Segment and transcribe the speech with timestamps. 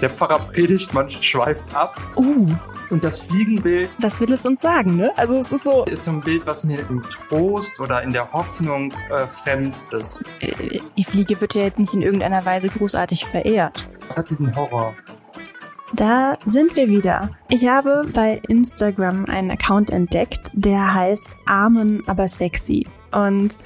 [0.00, 2.00] Der Pfarrer predigt, man schweift ab.
[2.16, 2.46] Uh,
[2.90, 5.10] Und das Fliegenbild was will es uns sagen, ne?
[5.16, 8.32] Also es ist so, ist so ein Bild, was mir im Trost oder in der
[8.32, 10.22] Hoffnung äh, fremd ist.
[10.40, 13.88] äh, die Fliege wird ja jetzt nicht in irgendeiner Weise großartig verehrt.
[14.08, 14.94] Es hat diesen Horror.
[15.94, 17.30] Da sind wir wieder.
[17.48, 22.86] Ich habe bei Instagram einen Account entdeckt, der heißt Armen aber sexy.
[23.10, 23.56] Und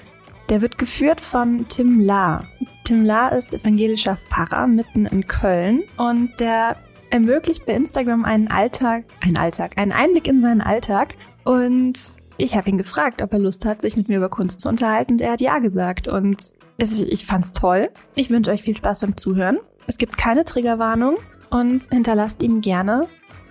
[0.53, 2.45] der wird geführt von Tim La.
[2.85, 6.77] Tim La ist evangelischer Pfarrer mitten in Köln und der
[7.09, 11.15] ermöglicht bei Instagram einen Alltag, einen Alltag, einen Einblick in seinen Alltag.
[11.45, 11.99] Und
[12.37, 15.13] ich habe ihn gefragt, ob er Lust hat, sich mit mir über Kunst zu unterhalten.
[15.13, 16.07] Und er hat ja gesagt.
[16.07, 17.89] Und ich fand's toll.
[18.15, 19.57] Ich wünsche euch viel Spaß beim Zuhören.
[19.87, 21.17] Es gibt keine Triggerwarnung
[21.49, 23.09] und hinterlasst ihm gerne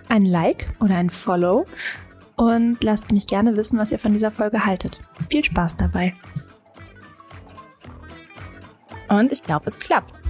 [0.08, 1.66] ein Like oder ein Follow
[2.36, 5.00] und lasst mich gerne wissen, was ihr von dieser Folge haltet.
[5.28, 6.14] Viel Spaß dabei.
[9.12, 10.20] Und ich glaube, es klappt.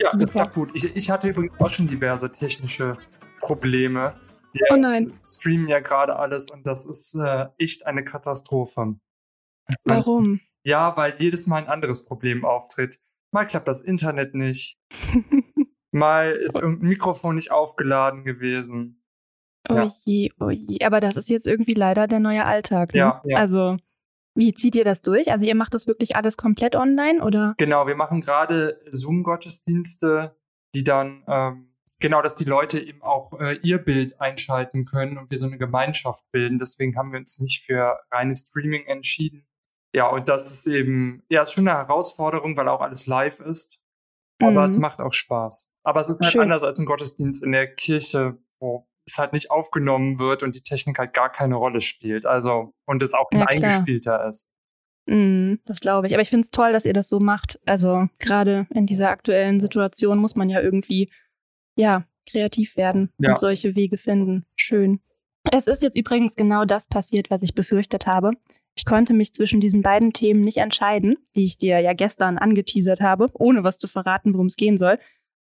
[0.00, 0.32] Ja, das Super.
[0.32, 0.70] klappt gut.
[0.74, 2.96] Ich, ich hatte übrigens auch schon diverse technische
[3.40, 4.14] Probleme.
[4.52, 8.96] Wir Oh nein, streamen ja gerade alles und das ist äh, echt eine Katastrophe.
[9.84, 10.40] warum?
[10.64, 12.98] Ja, weil jedes Mal ein anderes Problem auftritt.
[13.32, 14.78] Mal klappt das Internet nicht,
[15.92, 19.02] mal ist irgendein Mikrofon nicht aufgeladen gewesen.
[19.68, 19.90] Oh Ja.
[20.04, 20.84] je, oh je.
[20.84, 22.92] Aber das ist jetzt irgendwie leider der neue Alltag.
[22.94, 22.98] Ne?
[23.00, 23.38] Ja, ja.
[23.38, 23.76] Also,
[24.34, 25.30] wie zieht ihr das durch?
[25.30, 27.54] Also, ihr macht das wirklich alles komplett online oder?
[27.58, 30.36] Genau, wir machen gerade Zoom-Gottesdienste,
[30.74, 35.30] die dann, ähm, genau, dass die Leute eben auch äh, ihr Bild einschalten können und
[35.30, 36.58] wir so eine Gemeinschaft bilden.
[36.58, 39.46] Deswegen haben wir uns nicht für reines Streaming entschieden.
[39.94, 43.78] Ja, und das ist eben, ja, ist schon eine Herausforderung, weil auch alles live ist.
[44.42, 44.66] Aber Mhm.
[44.72, 45.70] es macht auch Spaß.
[45.84, 46.40] Aber es ist halt Schön.
[46.42, 50.62] anders als ein Gottesdienst in der Kirche, wo es halt nicht aufgenommen wird und die
[50.62, 52.26] Technik halt gar keine Rolle spielt.
[52.26, 54.54] Also, und es auch Ja, eingespielter ist.
[55.06, 56.14] Mm, das glaube ich.
[56.14, 57.58] Aber ich finde es toll, dass ihr das so macht.
[57.66, 61.10] Also gerade in dieser aktuellen Situation muss man ja irgendwie,
[61.76, 63.30] ja, kreativ werden Ja.
[63.32, 64.46] und solche Wege finden.
[64.56, 65.00] Schön.
[65.52, 68.30] Es ist jetzt übrigens genau das passiert, was ich befürchtet habe.
[68.76, 73.00] Ich konnte mich zwischen diesen beiden Themen nicht entscheiden, die ich dir ja gestern angeteasert
[73.02, 74.98] habe, ohne was zu verraten, worum es gehen soll.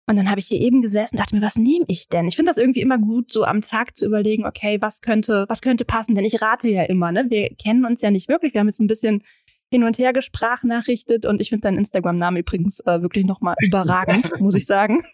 [0.06, 2.26] Und dann habe ich hier eben gesessen und dachte mir, was nehme ich denn?
[2.26, 5.62] Ich finde das irgendwie immer gut, so am Tag zu überlegen, okay, was könnte, was
[5.62, 6.14] könnte passen?
[6.14, 7.26] Denn ich rate ja immer, ne?
[7.30, 8.52] Wir kennen uns ja nicht wirklich.
[8.52, 9.22] Wir haben jetzt ein bisschen
[9.70, 14.54] hin und her gesprachnachrichtet und ich finde deinen Instagram-Namen übrigens äh, wirklich nochmal überragend, muss
[14.54, 15.04] ich sagen.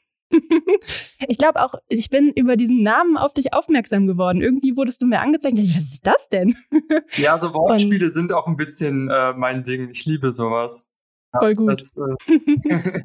[1.28, 4.42] ich glaube auch, ich bin über diesen Namen auf dich aufmerksam geworden.
[4.42, 5.58] Irgendwie wurdest du mir angezeigt.
[5.58, 6.56] Ich Was ist das denn?
[7.16, 9.88] Ja, so Wortspiele sind auch ein bisschen äh, mein Ding.
[9.90, 10.89] Ich liebe sowas.
[11.32, 11.72] Ja, Voll gut.
[11.72, 13.04] Das, äh,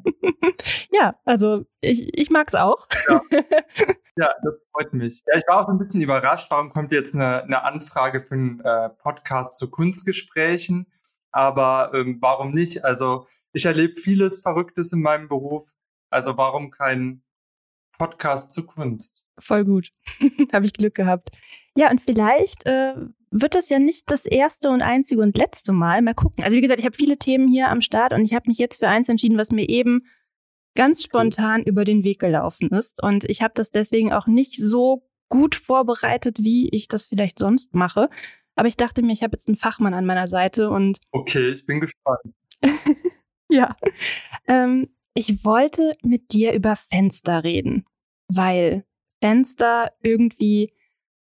[0.90, 2.88] ja, also ich, ich mag's auch.
[4.16, 5.22] ja, das freut mich.
[5.26, 6.50] Ja, ich war auch so ein bisschen überrascht.
[6.50, 10.86] Warum kommt jetzt eine, eine Anfrage für einen äh, Podcast zu Kunstgesprächen?
[11.30, 12.84] Aber ähm, warum nicht?
[12.84, 15.70] Also ich erlebe vieles Verrücktes in meinem Beruf.
[16.10, 17.22] Also warum kein
[17.98, 19.25] Podcast zu Kunst?
[19.38, 19.90] Voll gut.
[20.52, 21.30] Habe ich Glück gehabt.
[21.76, 22.94] Ja, und vielleicht äh,
[23.30, 26.00] wird das ja nicht das erste und einzige und letzte Mal.
[26.02, 26.42] Mal gucken.
[26.42, 28.78] Also wie gesagt, ich habe viele Themen hier am Start und ich habe mich jetzt
[28.78, 30.06] für eins entschieden, was mir eben
[30.74, 33.02] ganz spontan über den Weg gelaufen ist.
[33.02, 37.74] Und ich habe das deswegen auch nicht so gut vorbereitet, wie ich das vielleicht sonst
[37.74, 38.08] mache.
[38.54, 41.66] Aber ich dachte mir, ich habe jetzt einen Fachmann an meiner Seite und Okay, ich
[41.66, 42.34] bin gespannt.
[43.48, 43.76] ja.
[44.46, 47.84] Ähm, ich wollte mit dir über Fenster reden,
[48.28, 48.84] weil
[49.26, 50.72] Fenster irgendwie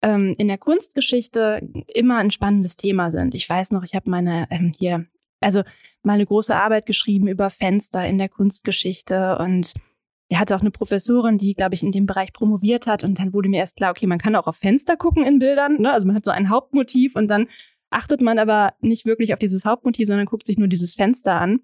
[0.01, 3.35] ähm, in der Kunstgeschichte immer ein spannendes Thema sind.
[3.35, 5.07] Ich weiß noch, ich habe meine ähm, hier,
[5.41, 5.63] also
[6.01, 9.73] mal große Arbeit geschrieben über Fenster in der Kunstgeschichte und
[10.29, 13.03] er hatte auch eine Professorin, die, glaube ich, in dem Bereich promoviert hat.
[13.03, 15.81] Und dann wurde mir erst klar, okay, man kann auch auf Fenster gucken in Bildern.
[15.81, 15.91] Ne?
[15.91, 17.49] Also man hat so ein Hauptmotiv und dann
[17.89, 21.59] achtet man aber nicht wirklich auf dieses Hauptmotiv, sondern guckt sich nur dieses Fenster an,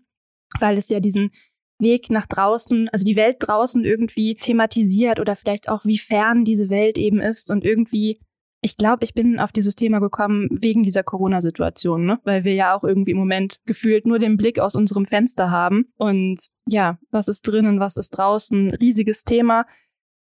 [0.60, 1.32] weil es ja diesen
[1.80, 6.70] Weg nach draußen, also die Welt draußen irgendwie thematisiert oder vielleicht auch, wie fern diese
[6.70, 8.20] Welt eben ist und irgendwie,
[8.62, 12.20] ich glaube, ich bin auf dieses Thema gekommen wegen dieser Corona-Situation, ne?
[12.24, 15.86] weil wir ja auch irgendwie im Moment gefühlt nur den Blick aus unserem Fenster haben
[15.98, 19.66] und ja, was ist drinnen, was ist draußen, riesiges Thema.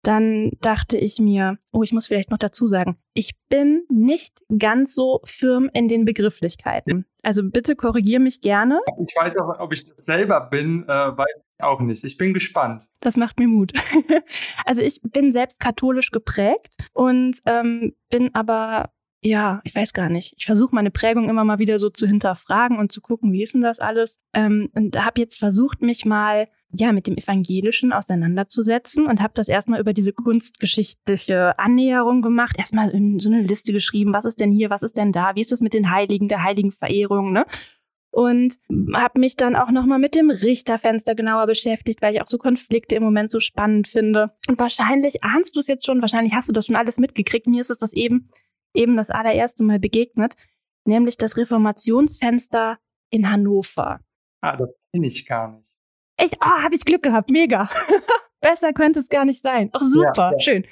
[0.04, 4.96] Dann dachte ich mir, oh, ich muss vielleicht noch dazu sagen, ich bin nicht ganz
[4.96, 7.06] so firm in den Begrifflichkeiten.
[7.22, 8.82] Also bitte korrigier mich gerne.
[9.00, 12.04] Ich weiß auch, ob ich das selber bin, äh, weiß ich auch nicht.
[12.04, 12.88] Ich bin gespannt.
[13.00, 13.74] Das macht mir Mut.
[14.66, 18.92] also ich bin selbst katholisch geprägt und ähm, bin aber,
[19.22, 20.34] ja, ich weiß gar nicht.
[20.38, 23.54] Ich versuche meine Prägung immer mal wieder so zu hinterfragen und zu gucken, wie ist
[23.54, 24.20] denn das alles?
[24.34, 29.48] Ähm, und habe jetzt versucht, mich mal ja mit dem Evangelischen auseinanderzusetzen und habe das
[29.48, 32.56] erstmal über diese kunstgeschichtliche Annäherung gemacht.
[32.58, 35.42] Erstmal in so eine Liste geschrieben, was ist denn hier, was ist denn da, wie
[35.42, 37.46] ist das mit den Heiligen, der Heiligenverehrung, ne?
[38.12, 38.60] Und
[38.94, 42.96] habe mich dann auch nochmal mit dem Richterfenster genauer beschäftigt, weil ich auch so Konflikte
[42.96, 44.32] im Moment so spannend finde.
[44.48, 47.48] Und wahrscheinlich ahnst du es jetzt schon, wahrscheinlich hast du das schon alles mitgekriegt.
[47.48, 48.30] Mir ist es das eben,
[48.74, 50.36] eben das allererste Mal begegnet,
[50.86, 52.78] nämlich das Reformationsfenster
[53.10, 54.02] in Hannover.
[54.42, 55.72] Ah, das kenne ich gar nicht.
[56.18, 56.36] Echt?
[56.42, 57.70] Ah, oh, habe ich Glück gehabt, mega.
[58.42, 59.70] Besser könnte es gar nicht sein.
[59.72, 60.40] Ach, super, ja, ja.
[60.40, 60.66] schön.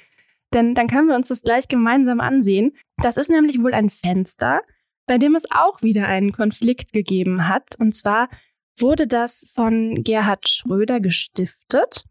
[0.52, 2.76] Denn dann können wir uns das gleich gemeinsam ansehen.
[2.96, 4.62] Das ist nämlich wohl ein Fenster,
[5.06, 7.74] bei dem es auch wieder einen Konflikt gegeben hat.
[7.78, 8.28] Und zwar
[8.78, 12.04] wurde das von Gerhard Schröder gestiftet.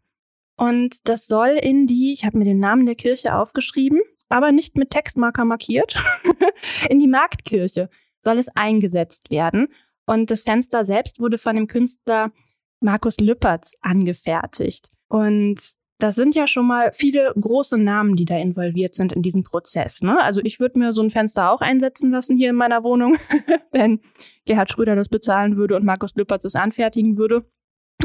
[0.56, 4.76] Und das soll in die, ich habe mir den Namen der Kirche aufgeschrieben, aber nicht
[4.76, 5.96] mit Textmarker markiert,
[6.88, 7.88] in die Marktkirche
[8.20, 9.68] soll es eingesetzt werden.
[10.06, 12.32] Und das Fenster selbst wurde von dem Künstler
[12.80, 14.90] Markus Lüppertz angefertigt.
[15.08, 15.60] Und
[16.02, 20.02] das sind ja schon mal viele große Namen, die da involviert sind in diesem Prozess.
[20.02, 20.20] Ne?
[20.20, 23.16] Also ich würde mir so ein Fenster auch einsetzen lassen hier in meiner Wohnung,
[23.72, 24.00] wenn
[24.44, 27.44] Gerhard Schröder das bezahlen würde und Markus Lüppertz es anfertigen würde.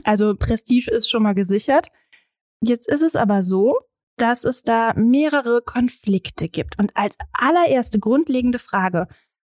[0.04, 1.90] Also Prestige ist schon mal gesichert.
[2.62, 3.78] Jetzt ist es aber so,
[4.18, 6.80] dass es da mehrere Konflikte gibt.
[6.80, 9.08] Und als allererste grundlegende Frage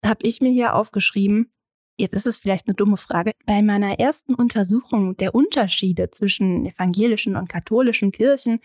[0.04, 1.52] habe ich mir hier aufgeschrieben,
[2.00, 3.32] Jetzt ist es vielleicht eine dumme Frage.
[3.44, 8.61] Bei meiner ersten Untersuchung der Unterschiede zwischen evangelischen und katholischen Kirchen,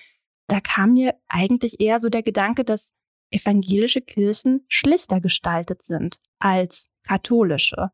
[0.47, 2.93] da kam mir eigentlich eher so der Gedanke, dass
[3.31, 7.91] evangelische Kirchen schlichter gestaltet sind als katholische.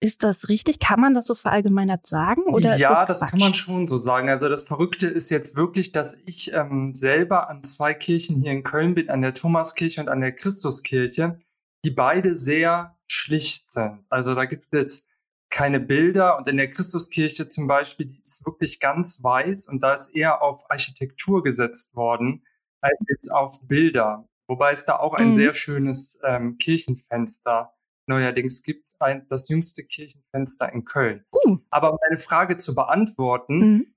[0.00, 0.78] Ist das richtig?
[0.78, 2.42] Kann man das so verallgemeinert sagen?
[2.52, 4.28] Oder ja, das, das, kann man schon so sagen.
[4.28, 8.62] Also das Verrückte ist jetzt wirklich, dass ich ähm, selber an zwei Kirchen hier in
[8.62, 11.38] Köln bin, an der Thomaskirche und an der Christuskirche,
[11.86, 14.04] die beide sehr schlicht sind.
[14.08, 15.06] Also da gibt es
[15.50, 19.92] keine Bilder und in der Christuskirche zum Beispiel, die ist wirklich ganz weiß und da
[19.92, 22.44] ist eher auf Architektur gesetzt worden
[22.80, 24.26] als jetzt auf Bilder.
[24.48, 25.34] Wobei es da auch ein mhm.
[25.34, 27.74] sehr schönes ähm, Kirchenfenster
[28.06, 31.24] neuerdings gibt, ein, das jüngste Kirchenfenster in Köln.
[31.32, 31.58] Uh.
[31.70, 33.94] Aber um eine Frage zu beantworten, mhm.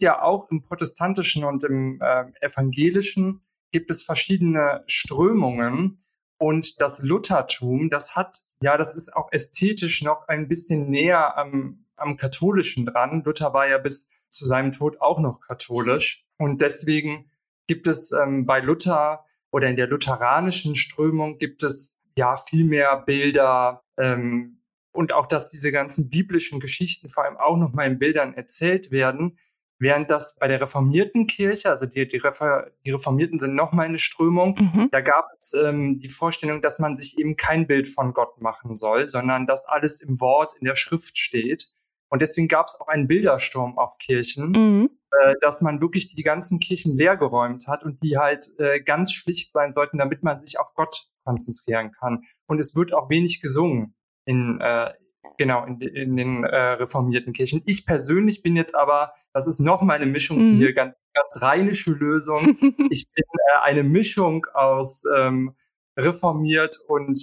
[0.00, 3.40] ja auch im protestantischen und im äh, evangelischen
[3.72, 5.98] gibt es verschiedene Strömungen
[6.38, 11.84] und das Luthertum, das hat ja, das ist auch ästhetisch noch ein bisschen näher am,
[11.96, 13.22] am Katholischen dran.
[13.24, 16.24] Luther war ja bis zu seinem Tod auch noch katholisch.
[16.38, 17.30] Und deswegen
[17.66, 22.96] gibt es ähm, bei Luther oder in der lutheranischen Strömung gibt es ja viel mehr
[22.96, 24.62] Bilder ähm,
[24.92, 28.90] und auch, dass diese ganzen biblischen Geschichten vor allem auch noch mal in Bildern erzählt
[28.90, 29.38] werden.
[29.82, 33.98] Während das bei der reformierten Kirche, also die, die, Refer die Reformierten sind nochmal eine
[33.98, 34.88] Strömung, mhm.
[34.92, 38.76] da gab es ähm, die Vorstellung, dass man sich eben kein Bild von Gott machen
[38.76, 41.72] soll, sondern dass alles im Wort, in der Schrift steht.
[42.08, 44.90] Und deswegen gab es auch einen Bildersturm auf Kirchen, mhm.
[45.20, 49.50] äh, dass man wirklich die ganzen Kirchen leergeräumt hat und die halt äh, ganz schlicht
[49.50, 52.20] sein sollten, damit man sich auf Gott konzentrieren kann.
[52.46, 53.96] Und es wird auch wenig gesungen
[54.26, 54.92] in, äh,
[55.38, 57.62] Genau, in, in den äh, reformierten Kirchen.
[57.64, 60.52] Ich persönlich bin jetzt aber, das ist noch mal eine Mischung mhm.
[60.52, 62.56] hier, ganz, ganz rheinische Lösung.
[62.90, 63.24] ich bin
[63.54, 65.54] äh, eine Mischung aus ähm,
[65.98, 67.18] reformiert und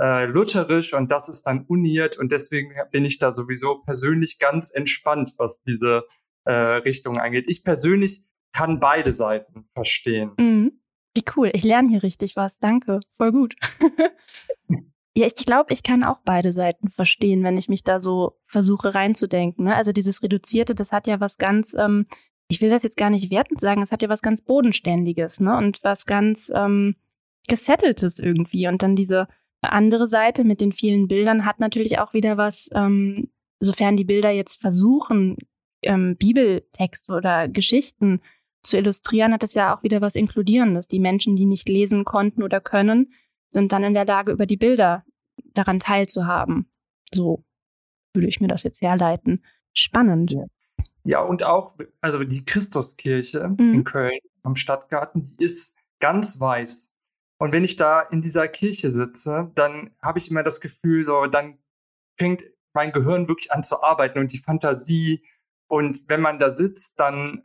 [0.00, 4.70] äh, lutherisch und das ist dann uniert und deswegen bin ich da sowieso persönlich ganz
[4.70, 6.04] entspannt, was diese
[6.44, 7.46] äh, Richtung angeht.
[7.48, 8.22] Ich persönlich
[8.52, 10.32] kann beide Seiten verstehen.
[10.38, 10.80] Mhm.
[11.14, 11.50] Wie cool.
[11.54, 12.58] Ich lerne hier richtig was.
[12.58, 13.00] Danke.
[13.16, 13.56] Voll gut.
[15.16, 18.94] Ja, ich glaube, ich kann auch beide Seiten verstehen, wenn ich mich da so versuche
[18.94, 19.64] reinzudenken.
[19.64, 19.74] Ne?
[19.74, 22.06] Also dieses Reduzierte, das hat ja was ganz, ähm,
[22.48, 25.56] ich will das jetzt gar nicht wertend sagen, es hat ja was ganz Bodenständiges, ne?
[25.56, 26.96] Und was ganz ähm,
[27.48, 28.68] Gesetteltes irgendwie.
[28.68, 29.26] Und dann diese
[29.62, 34.30] andere Seite mit den vielen Bildern hat natürlich auch wieder was, ähm, sofern die Bilder
[34.30, 35.38] jetzt versuchen,
[35.80, 38.20] ähm, Bibeltext oder Geschichten
[38.62, 40.88] zu illustrieren, hat es ja auch wieder was Inkludierendes.
[40.88, 43.12] Die Menschen, die nicht lesen konnten oder können,
[43.48, 45.04] sind dann in der Lage, über die Bilder
[45.54, 46.70] daran teilzuhaben.
[47.12, 47.44] So
[48.14, 49.44] würde ich mir das jetzt herleiten.
[49.72, 50.32] Spannend.
[50.32, 50.44] Ja,
[51.04, 53.74] ja und auch, also die Christuskirche mhm.
[53.74, 56.90] in Köln am Stadtgarten, die ist ganz weiß.
[57.38, 61.26] Und wenn ich da in dieser Kirche sitze, dann habe ich immer das Gefühl, so,
[61.26, 61.58] dann
[62.18, 65.22] fängt mein Gehirn wirklich an zu arbeiten und die Fantasie.
[65.68, 67.44] Und wenn man da sitzt, dann,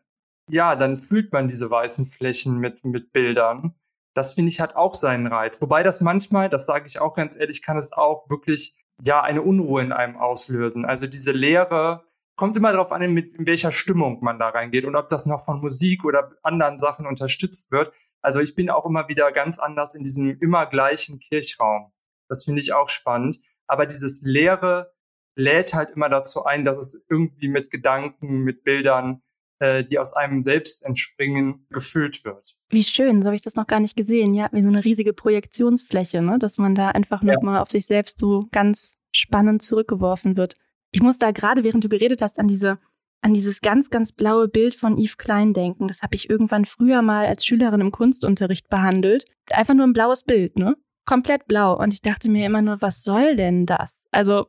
[0.49, 3.75] ja, dann fühlt man diese weißen Flächen mit, mit Bildern
[4.13, 5.61] das finde ich hat auch seinen Reiz.
[5.61, 9.41] Wobei das manchmal, das sage ich auch ganz ehrlich, kann es auch wirklich ja eine
[9.41, 10.85] Unruhe in einem auslösen.
[10.85, 12.03] Also diese Leere
[12.35, 15.43] kommt immer darauf an, mit in welcher Stimmung man da reingeht und ob das noch
[15.43, 17.93] von Musik oder anderen Sachen unterstützt wird.
[18.21, 21.91] Also ich bin auch immer wieder ganz anders in diesem immer gleichen Kirchraum.
[22.27, 23.39] Das finde ich auch spannend.
[23.67, 24.93] Aber dieses Leere
[25.35, 29.21] lädt halt immer dazu ein, dass es irgendwie mit Gedanken, mit Bildern
[29.61, 32.55] äh, die aus einem selbst entspringen, gefüllt wird.
[32.69, 34.33] Wie schön, so habe ich das noch gar nicht gesehen.
[34.33, 36.39] Ja, wie so eine riesige Projektionsfläche, ne?
[36.39, 37.35] dass man da einfach ja.
[37.35, 40.55] nochmal auf sich selbst so ganz spannend zurückgeworfen wird.
[40.89, 42.79] Ich muss da gerade, während du geredet hast, an diese
[43.23, 45.87] an dieses ganz, ganz blaue Bild von Yves Klein denken.
[45.87, 49.25] Das habe ich irgendwann früher mal als Schülerin im Kunstunterricht behandelt.
[49.51, 50.75] Einfach nur ein blaues Bild, ne?
[51.05, 51.77] Komplett blau.
[51.77, 54.05] Und ich dachte mir immer nur, was soll denn das?
[54.09, 54.47] Also?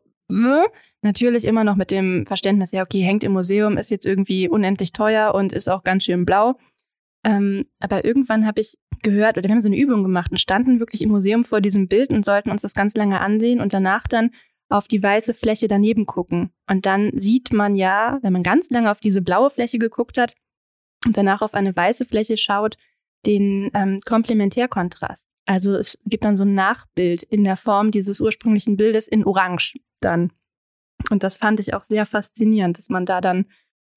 [1.03, 4.93] Natürlich immer noch mit dem Verständnis, ja, okay, hängt im Museum, ist jetzt irgendwie unendlich
[4.93, 6.59] teuer und ist auch ganz schön blau.
[7.25, 10.81] Ähm, aber irgendwann habe ich gehört, oder wir haben so eine Übung gemacht und standen
[10.81, 14.07] wirklich im Museum vor diesem Bild und sollten uns das ganz lange ansehen und danach
[14.09, 14.31] dann
[14.69, 16.51] auf die weiße Fläche daneben gucken.
[16.69, 20.35] Und dann sieht man ja, wenn man ganz lange auf diese blaue Fläche geguckt hat
[21.05, 22.77] und danach auf eine weiße Fläche schaut,
[23.27, 25.29] den ähm, Komplementärkontrast.
[25.47, 29.79] Also es gibt dann so ein Nachbild in der Form dieses ursprünglichen Bildes in Orange
[30.01, 30.33] dann.
[31.11, 33.47] Und das fand ich auch sehr faszinierend, dass man da dann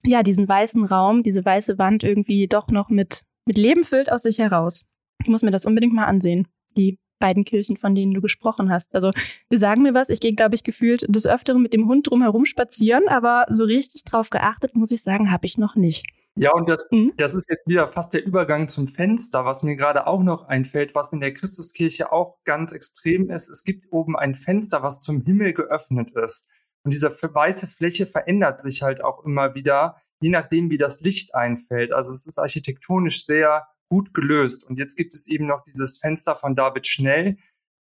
[0.04, 4.24] ja diesen weißen Raum, diese weiße Wand irgendwie doch noch mit mit Leben füllt aus
[4.24, 4.86] sich heraus.
[5.22, 6.48] Ich muss mir das unbedingt mal ansehen.
[6.76, 8.94] Die beiden Kirchen, von denen du gesprochen hast.
[8.94, 9.12] Also,
[9.50, 10.10] sie sagen mir was.
[10.10, 14.04] Ich gehe, glaube ich, gefühlt des Öfteren mit dem Hund drumherum spazieren, aber so richtig
[14.04, 16.06] drauf geachtet, muss ich sagen, habe ich noch nicht.
[16.38, 17.14] Ja, und das, mhm.
[17.16, 20.94] das ist jetzt wieder fast der Übergang zum Fenster, was mir gerade auch noch einfällt,
[20.94, 23.50] was in der Christuskirche auch ganz extrem ist.
[23.50, 26.50] Es gibt oben ein Fenster, was zum Himmel geöffnet ist.
[26.84, 31.34] Und diese weiße Fläche verändert sich halt auch immer wieder, je nachdem, wie das Licht
[31.34, 31.94] einfällt.
[31.94, 34.66] Also es ist architektonisch sehr gut gelöst.
[34.66, 37.38] Und jetzt gibt es eben noch dieses Fenster von David Schnell.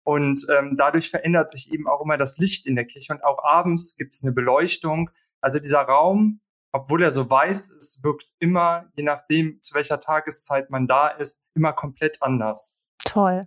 [0.04, 3.14] Und ähm, dadurch verändert sich eben auch immer das Licht in der Kirche.
[3.14, 5.12] Und auch abends gibt es eine Beleuchtung.
[5.40, 6.42] Also dieser Raum,
[6.72, 11.44] obwohl er so weiß ist, wirkt immer, je nachdem, zu welcher Tageszeit man da ist,
[11.56, 12.78] immer komplett anders.
[13.06, 13.42] Toll.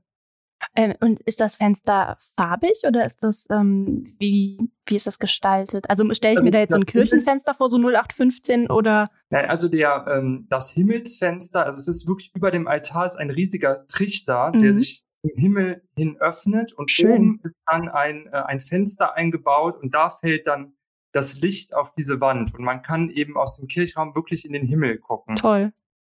[0.77, 5.91] Ähm, und ist das Fenster farbig oder ist das, ähm, wie, wie ist das gestaltet?
[5.91, 9.11] Also stelle ich mir da jetzt so ein Kirchenfenster vor, so 0815 oder?
[9.31, 13.31] Nein, also der, ähm, das Himmelsfenster, also es ist wirklich über dem Altar ist ein
[13.31, 14.61] riesiger Trichter, mhm.
[14.61, 17.11] der sich zum Himmel hin öffnet und Schön.
[17.11, 20.75] oben ist dann ein, äh, ein Fenster eingebaut und da fällt dann
[21.13, 24.67] das Licht auf diese Wand und man kann eben aus dem Kirchraum wirklich in den
[24.67, 25.37] Himmel gucken.
[25.37, 25.73] Toll.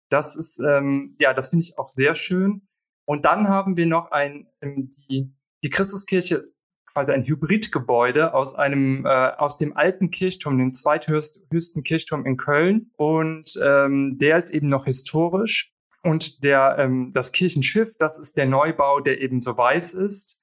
[0.10, 2.62] Das ist, ähm, ja, das finde ich auch sehr schön.
[3.06, 5.34] Und dann haben wir noch ein, ähm, die,
[5.64, 6.58] die Christuskirche ist
[6.96, 12.92] quasi ein Hybridgebäude aus einem, äh, aus dem alten Kirchturm, dem zweithöchsten Kirchturm in Köln.
[12.96, 15.74] Und ähm, der ist eben noch historisch.
[16.04, 20.40] Und der, ähm, das Kirchenschiff, das ist der Neubau, der eben so weiß ist.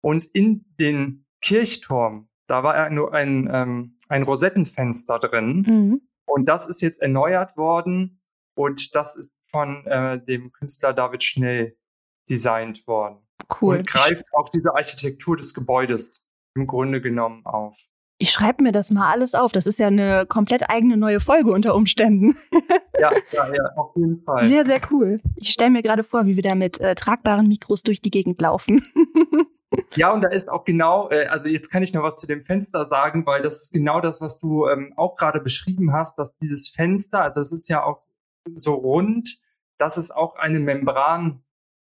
[0.00, 5.64] Und in den Kirchturm, da war nur ein, ähm, ein Rosettenfenster drin.
[5.66, 6.00] Mhm.
[6.26, 8.20] Und das ist jetzt erneuert worden.
[8.54, 11.76] Und das ist von äh, dem Künstler David Schnell
[12.28, 13.18] designt worden.
[13.60, 13.78] Cool.
[13.78, 16.20] Und greift auch diese Architektur des Gebäudes
[16.54, 17.86] im Grunde genommen auf.
[18.18, 19.52] Ich schreibe mir das mal alles auf.
[19.52, 22.34] Das ist ja eine komplett eigene neue Folge unter Umständen.
[22.98, 24.46] ja, ja, ja, auf jeden Fall.
[24.46, 25.20] Sehr, sehr cool.
[25.36, 28.40] Ich stelle mir gerade vor, wie wir da mit äh, tragbaren Mikros durch die Gegend
[28.40, 28.82] laufen.
[29.94, 32.42] ja, und da ist auch genau, äh, also jetzt kann ich noch was zu dem
[32.42, 36.34] Fenster sagen, weil das ist genau das, was du ähm, auch gerade beschrieben hast, dass
[36.34, 38.02] dieses Fenster, also es ist ja auch
[38.54, 39.38] so rund,
[39.78, 41.42] dass es auch eine Membran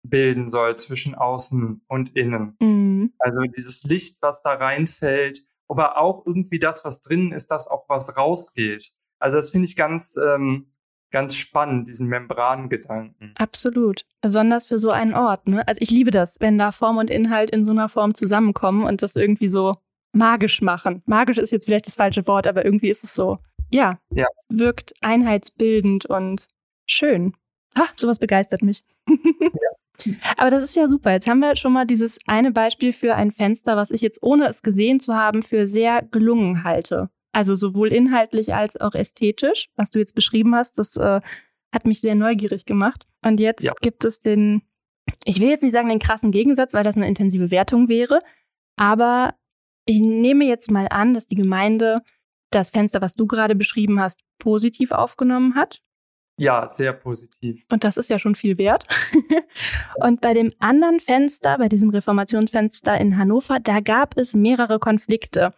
[0.02, 2.56] bilden soll zwischen außen und innen.
[2.60, 3.14] Mhm.
[3.18, 7.88] Also dieses Licht, was da reinfällt, aber auch irgendwie das, was drinnen ist, dass auch
[7.88, 8.92] was rausgeht.
[9.18, 10.66] Also das finde ich ganz, ähm,
[11.14, 13.34] ganz spannend, diesen Membrangedanken.
[13.36, 14.04] Absolut.
[14.20, 15.46] Besonders für so einen Ort.
[15.46, 15.66] Ne?
[15.66, 19.00] Also ich liebe das, wenn da Form und Inhalt in so einer Form zusammenkommen und
[19.00, 19.76] das irgendwie so
[20.12, 21.02] magisch machen.
[21.06, 23.38] Magisch ist jetzt vielleicht das falsche Wort, aber irgendwie ist es so.
[23.70, 24.26] Ja, ja.
[24.48, 26.48] wirkt einheitsbildend und
[26.86, 27.34] schön.
[27.78, 28.82] Ha, sowas begeistert mich.
[29.08, 30.14] ja.
[30.36, 31.12] Aber das ist ja super.
[31.12, 34.48] Jetzt haben wir schon mal dieses eine Beispiel für ein Fenster, was ich jetzt ohne
[34.48, 37.08] es gesehen zu haben für sehr gelungen halte.
[37.34, 41.20] Also sowohl inhaltlich als auch ästhetisch, was du jetzt beschrieben hast, das äh,
[41.72, 43.06] hat mich sehr neugierig gemacht.
[43.22, 43.72] Und jetzt ja.
[43.80, 44.62] gibt es den,
[45.24, 48.20] ich will jetzt nicht sagen den krassen Gegensatz, weil das eine intensive Wertung wäre,
[48.76, 49.34] aber
[49.86, 52.02] ich nehme jetzt mal an, dass die Gemeinde
[52.50, 55.82] das Fenster, was du gerade beschrieben hast, positiv aufgenommen hat
[56.36, 57.64] ja, sehr positiv.
[57.70, 58.86] Und das ist ja schon viel wert.
[60.00, 65.54] und bei dem anderen Fenster, bei diesem Reformationsfenster in Hannover, da gab es mehrere Konflikte.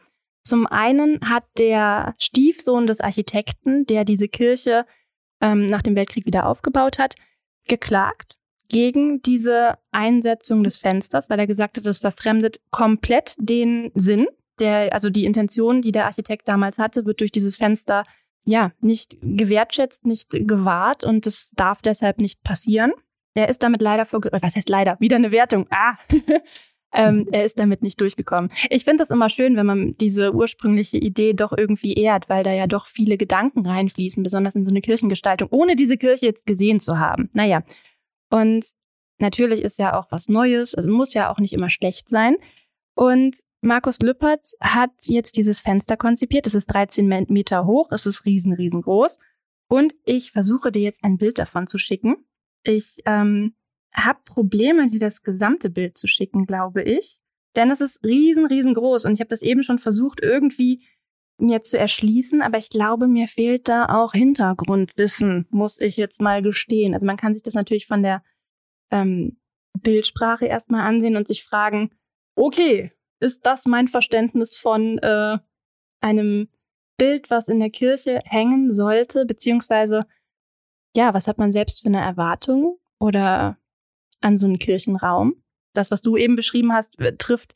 [0.46, 4.86] Zum einen hat der Stiefsohn des Architekten, der diese Kirche
[5.40, 7.16] ähm, nach dem Weltkrieg wieder aufgebaut hat,
[7.66, 8.36] geklagt
[8.68, 14.28] gegen diese Einsetzung des Fensters, weil er gesagt hat, das verfremdet komplett den Sinn,
[14.60, 18.04] der, also die Intention, die der Architekt damals hatte, wird durch dieses Fenster
[18.44, 22.92] ja, nicht gewertschätzt, nicht gewahrt und das darf deshalb nicht passieren.
[23.34, 24.96] Er ist damit leider vor, was heißt leider?
[25.00, 25.66] Wieder eine Wertung.
[25.70, 25.96] Ah.
[26.92, 28.50] ähm, er ist damit nicht durchgekommen.
[28.70, 32.52] Ich finde das immer schön, wenn man diese ursprüngliche Idee doch irgendwie ehrt, weil da
[32.52, 36.80] ja doch viele Gedanken reinfließen, besonders in so eine Kirchengestaltung, ohne diese Kirche jetzt gesehen
[36.80, 37.28] zu haben.
[37.32, 37.62] Naja.
[38.30, 38.66] Und
[39.18, 42.36] natürlich ist ja auch was Neues, also muss ja auch nicht immer schlecht sein.
[42.94, 46.46] Und Markus Lüppertz hat jetzt dieses Fenster konzipiert.
[46.46, 49.18] Es ist 13 Meter hoch, es ist riesen, riesengroß.
[49.68, 52.16] Und ich versuche dir jetzt ein Bild davon zu schicken.
[52.62, 53.54] Ich ähm,
[53.92, 57.20] habe Probleme, dir das gesamte Bild zu schicken, glaube ich.
[57.56, 59.06] Denn es ist riesen, riesengroß.
[59.06, 60.86] Und ich habe das eben schon versucht, irgendwie
[61.38, 66.42] mir zu erschließen, aber ich glaube, mir fehlt da auch Hintergrundwissen, muss ich jetzt mal
[66.42, 66.94] gestehen.
[66.94, 68.22] Also man kann sich das natürlich von der
[68.90, 69.38] ähm,
[69.82, 71.90] Bildsprache erstmal ansehen und sich fragen,
[72.36, 75.36] okay, ist das mein Verständnis von äh,
[76.00, 76.48] einem
[76.98, 80.06] Bild, was in der Kirche hängen sollte, beziehungsweise
[80.96, 83.58] ja, was hat man selbst für eine Erwartung oder
[84.26, 85.34] an so einen Kirchenraum?
[85.74, 87.54] Das, was du eben beschrieben hast, trifft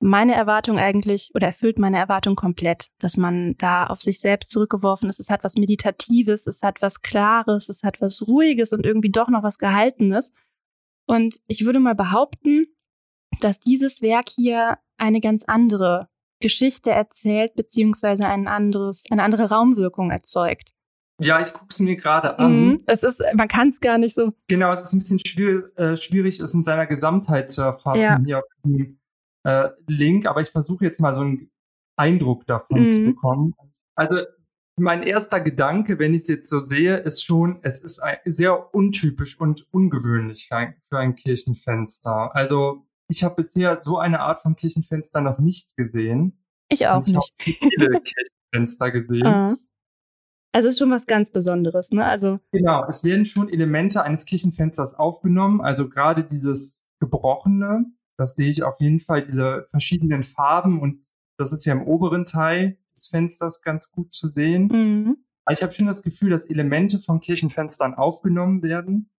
[0.00, 5.08] meine Erwartung eigentlich oder erfüllt meine Erwartung komplett, dass man da auf sich selbst zurückgeworfen
[5.08, 5.20] ist.
[5.20, 9.28] Es hat was Meditatives, es hat was Klares, es hat was Ruhiges und irgendwie doch
[9.28, 10.32] noch was Gehaltenes.
[11.06, 12.66] Und ich würde mal behaupten,
[13.40, 16.08] dass dieses Werk hier eine ganz andere
[16.40, 20.72] Geschichte erzählt, beziehungsweise ein anderes, eine andere Raumwirkung erzeugt.
[21.22, 22.66] Ja, ich gucke es mir gerade an.
[22.66, 24.32] Mhm, es ist, man kann es gar nicht so.
[24.48, 28.20] Genau, es ist ein bisschen schwierig, äh, schwierig es in seiner Gesamtheit zu erfassen ja.
[28.24, 28.98] hier auf dem
[29.44, 31.50] äh, Link, aber ich versuche jetzt mal so einen
[31.96, 32.90] Eindruck davon mhm.
[32.90, 33.54] zu bekommen.
[33.94, 34.20] Also
[34.76, 38.74] mein erster Gedanke, wenn ich es jetzt so sehe, ist schon, es ist ein, sehr
[38.74, 42.34] untypisch und ungewöhnlich für ein, für ein Kirchenfenster.
[42.34, 46.42] Also ich habe bisher so eine Art von Kirchenfenster noch nicht gesehen.
[46.68, 47.32] Ich auch ich nicht.
[47.44, 49.26] Ich habe viele Kirchenfenster gesehen.
[49.26, 49.56] Uh.
[50.52, 52.04] Also es ist schon was ganz Besonderes, ne?
[52.04, 55.62] Also genau, es werden schon Elemente eines Kirchenfensters aufgenommen.
[55.62, 57.86] Also gerade dieses gebrochene,
[58.18, 62.24] das sehe ich auf jeden Fall, diese verschiedenen Farben und das ist ja im oberen
[62.24, 64.68] Teil des Fensters ganz gut zu sehen.
[64.68, 65.16] Mhm.
[65.44, 69.10] Also ich habe schon das Gefühl, dass Elemente von Kirchenfenstern aufgenommen werden.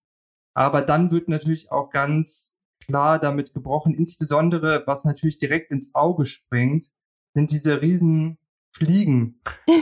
[0.54, 6.26] Aber dann wird natürlich auch ganz klar damit gebrochen, insbesondere was natürlich direkt ins Auge
[6.26, 6.92] springt,
[7.34, 8.38] sind diese riesen
[8.72, 9.40] Fliegen,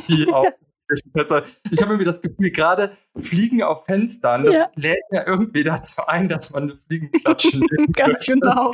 [0.08, 0.48] die auf
[0.91, 4.65] ich habe irgendwie das Gefühl, gerade Fliegen auf Fenstern, das ja.
[4.75, 7.60] lädt ja irgendwie dazu ein, dass man eine Fliegenklatsche
[7.93, 8.72] Ganz genau.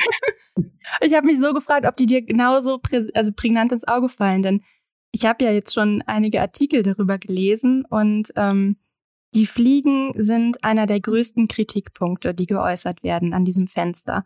[1.01, 4.41] Ich habe mich so gefragt, ob die dir genauso prä also prägnant ins Auge fallen,
[4.41, 4.63] denn
[5.11, 8.77] ich habe ja jetzt schon einige Artikel darüber gelesen und ähm,
[9.35, 14.23] die Fliegen sind einer der größten Kritikpunkte, die geäußert werden an diesem Fenster.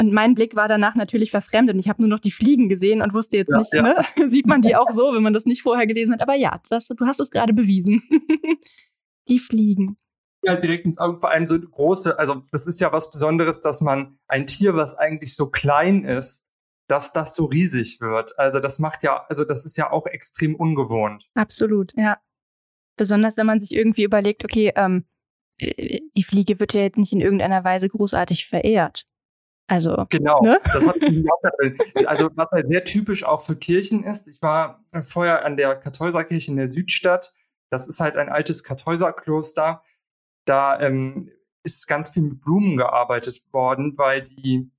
[0.00, 1.76] Und mein Blick war danach natürlich verfremdet.
[1.78, 3.82] Ich habe nur noch die Fliegen gesehen und wusste jetzt ja, nicht, ja.
[3.82, 3.96] Ne?
[4.30, 6.22] sieht man die auch so, wenn man das nicht vorher gelesen hat.
[6.22, 8.02] Aber ja, das, du hast es gerade bewiesen.
[9.28, 9.96] die Fliegen.
[10.44, 13.80] Ja, direkt ins Auge, vor allem so große, also das ist ja was Besonderes, dass
[13.80, 16.54] man ein Tier, was eigentlich so klein ist,
[16.86, 18.38] dass das so riesig wird.
[18.38, 21.28] Also das macht ja, also das ist ja auch extrem ungewohnt.
[21.34, 22.18] Absolut, ja.
[22.96, 25.06] Besonders wenn man sich irgendwie überlegt, okay, ähm,
[25.58, 29.06] äh, die Fliege wird ja jetzt nicht in irgendeiner Weise großartig verehrt.
[29.68, 30.58] Also genau, ne?
[30.72, 30.96] das hat
[32.06, 34.26] also was halt sehr typisch auch für Kirchen ist.
[34.26, 37.34] Ich war vorher an der Kartäuserkirche in der Südstadt.
[37.70, 39.82] Das ist halt ein altes Kartäuserkloster.
[40.46, 41.30] Da ähm,
[41.64, 44.70] ist ganz viel mit Blumen gearbeitet worden, weil die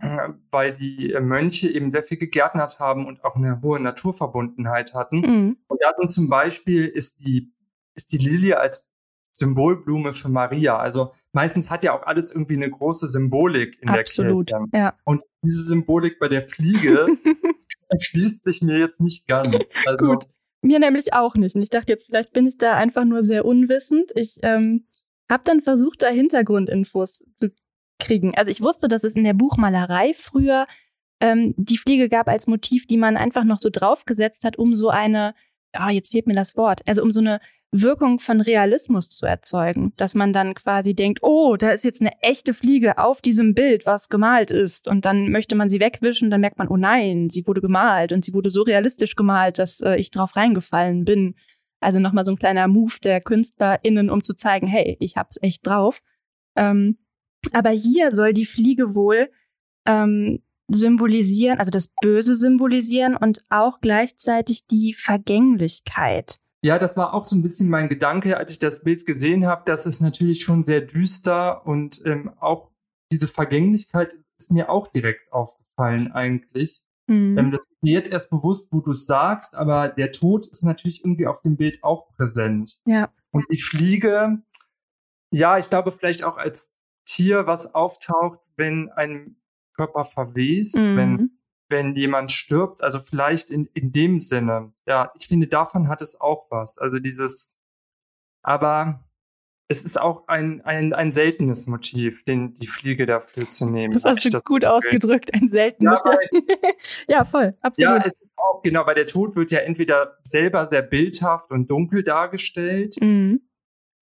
[0.00, 5.20] äh, weil die Mönche eben sehr viel gegärtnert haben und auch eine hohe Naturverbundenheit hatten.
[5.20, 5.56] Mhm.
[5.66, 7.54] Und da sind zum Beispiel ist die
[7.94, 8.89] ist die Lilie als
[9.32, 10.78] Symbolblume für Maria.
[10.78, 14.76] Also meistens hat ja auch alles irgendwie eine große Symbolik in Absolut, der Kirche.
[14.76, 14.94] Ja.
[15.04, 17.08] Und diese Symbolik bei der Fliege
[17.88, 19.74] erschließt sich mir jetzt nicht ganz.
[19.86, 20.26] Also, Gut.
[20.62, 21.54] Mir nämlich auch nicht.
[21.54, 24.10] Und ich dachte jetzt, vielleicht bin ich da einfach nur sehr unwissend.
[24.14, 24.86] Ich ähm,
[25.30, 27.50] habe dann versucht, da Hintergrundinfos zu
[27.98, 28.34] kriegen.
[28.34, 30.66] Also ich wusste, dass es in der Buchmalerei früher
[31.20, 34.88] ähm, die Fliege gab als Motiv, die man einfach noch so draufgesetzt hat, um so
[34.88, 35.34] eine,
[35.72, 37.40] ah, jetzt fehlt mir das Wort, also um so eine
[37.72, 42.20] Wirkung von Realismus zu erzeugen, dass man dann quasi denkt, oh, da ist jetzt eine
[42.20, 46.40] echte Fliege auf diesem Bild, was gemalt ist, und dann möchte man sie wegwischen, dann
[46.40, 49.94] merkt man, oh nein, sie wurde gemalt und sie wurde so realistisch gemalt, dass äh,
[49.96, 51.36] ich drauf reingefallen bin.
[51.78, 55.64] Also nochmal so ein kleiner Move der KünstlerInnen, um zu zeigen, hey, ich hab's echt
[55.66, 56.02] drauf.
[56.56, 56.98] Ähm,
[57.52, 59.30] aber hier soll die Fliege wohl
[59.86, 66.38] ähm, symbolisieren, also das Böse symbolisieren und auch gleichzeitig die Vergänglichkeit.
[66.62, 69.62] Ja, das war auch so ein bisschen mein Gedanke, als ich das Bild gesehen habe,
[69.64, 72.70] dass es natürlich schon sehr düster und ähm, auch
[73.10, 76.82] diese Vergänglichkeit ist mir auch direkt aufgefallen eigentlich.
[77.06, 77.38] Mhm.
[77.38, 80.62] Ähm, das ist mir jetzt erst bewusst, wo du es sagst, aber der Tod ist
[80.62, 82.78] natürlich irgendwie auf dem Bild auch präsent.
[82.84, 83.10] Ja.
[83.32, 84.42] Und die Fliege,
[85.32, 86.74] ja, ich glaube vielleicht auch als
[87.06, 89.36] Tier, was auftaucht, wenn ein
[89.74, 90.96] Körper verwest, mhm.
[90.96, 91.39] wenn
[91.70, 94.72] wenn jemand stirbt, also vielleicht in, in dem Sinne.
[94.86, 96.78] Ja, ich finde, davon hat es auch was.
[96.78, 97.56] Also dieses,
[98.42, 99.00] aber
[99.70, 103.94] es ist auch ein, ein, ein seltenes Motiv, den, die Fliege dafür zu nehmen.
[103.94, 106.00] Das hast du das gut ausgedrückt, ein seltenes.
[106.04, 106.18] Ja,
[107.08, 107.98] ja, voll, absolut.
[108.00, 111.70] Ja, es ist auch, genau, weil der Tod wird ja entweder selber sehr bildhaft und
[111.70, 113.42] dunkel dargestellt mhm.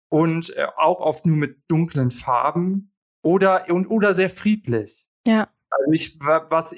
[0.09, 5.05] und äh, auch oft nur mit dunklen Farben oder, und, oder sehr friedlich.
[5.27, 5.47] Ja.
[5.69, 6.73] Also ich, was,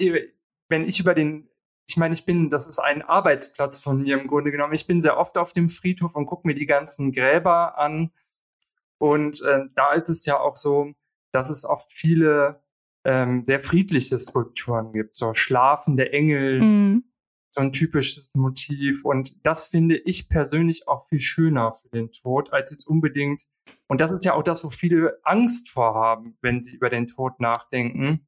[0.68, 1.48] wenn ich über den
[1.86, 4.72] ich meine, ich bin, das ist ein Arbeitsplatz von mir im Grunde genommen.
[4.72, 8.10] Ich bin sehr oft auf dem Friedhof und gucke mir die ganzen Gräber an
[8.98, 10.92] und äh, da ist es ja auch so,
[11.32, 12.62] dass es oft viele
[13.04, 17.04] ähm, sehr friedliche Skulpturen gibt, so schlafende Engel, mhm.
[17.50, 19.04] so ein typisches Motiv.
[19.04, 23.42] Und das finde ich persönlich auch viel schöner für den Tod, als jetzt unbedingt,
[23.88, 27.40] und das ist ja auch das, wo viele Angst vorhaben, wenn sie über den Tod
[27.40, 28.24] nachdenken,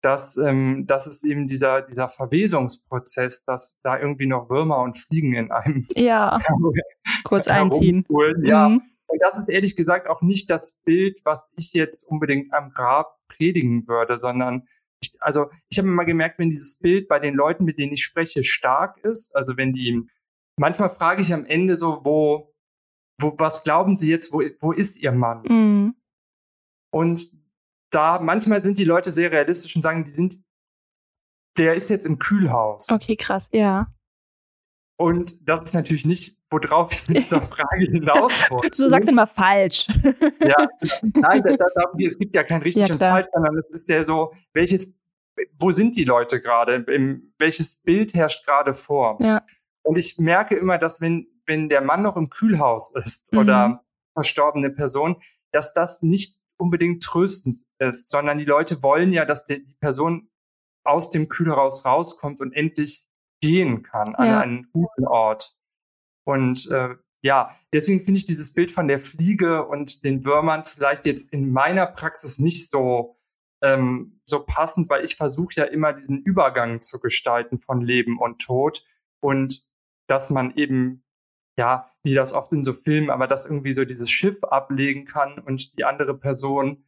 [0.00, 5.34] dass, ähm, das ist eben dieser, dieser Verwesungsprozess, dass da irgendwie noch Würmer und Fliegen
[5.34, 6.38] in einem ja.
[7.24, 8.04] kurz einziehen.
[8.42, 8.82] Ja, mhm.
[9.08, 13.16] Und das ist ehrlich gesagt auch nicht das Bild, was ich jetzt unbedingt am Grab
[13.28, 14.68] predigen würde, sondern
[15.00, 18.04] ich, also ich habe immer gemerkt, wenn dieses Bild bei den Leuten, mit denen ich
[18.04, 20.02] spreche, stark ist, also wenn die,
[20.58, 22.54] manchmal frage ich am Ende so, wo,
[23.20, 25.42] wo, was glauben Sie jetzt, wo, wo ist Ihr Mann?
[25.42, 25.94] Mhm.
[26.90, 27.28] Und
[27.90, 30.38] da, manchmal sind die Leute sehr realistisch und sagen, die sind,
[31.56, 32.90] der ist jetzt im Kühlhaus.
[32.90, 33.88] Okay, krass, ja.
[34.96, 38.70] Und das ist natürlich nicht, worauf ich mit dieser Frage hinaus wollte.
[38.70, 39.86] Du sagst immer falsch.
[40.40, 40.68] ja,
[41.02, 44.02] nein, da, da, es gibt ja kein richtig ja, und falsch, sondern es ist ja
[44.02, 44.94] so, welches,
[45.58, 46.84] wo sind die Leute gerade?
[47.38, 49.18] Welches Bild herrscht gerade vor?
[49.20, 49.42] Ja.
[49.82, 53.38] Und ich merke immer, dass wenn, wenn der Mann noch im Kühlhaus ist mhm.
[53.38, 55.16] oder verstorbene Person,
[55.52, 60.28] dass das nicht unbedingt tröstend ist, sondern die Leute wollen ja, dass die Person
[60.84, 63.06] aus dem Kühlhaus rauskommt und endlich
[63.40, 64.40] gehen kann an ja.
[64.40, 65.56] einen guten Ort.
[66.24, 71.06] Und äh, ja, deswegen finde ich dieses Bild von der Fliege und den Würmern vielleicht
[71.06, 73.18] jetzt in meiner Praxis nicht so
[73.62, 78.40] ähm, so passend, weil ich versuche ja immer diesen Übergang zu gestalten von Leben und
[78.40, 78.84] Tod
[79.20, 79.66] und
[80.06, 81.04] dass man eben
[81.58, 85.38] ja, wie das oft in so Filmen, aber dass irgendwie so dieses Schiff ablegen kann
[85.40, 86.84] und die andere Person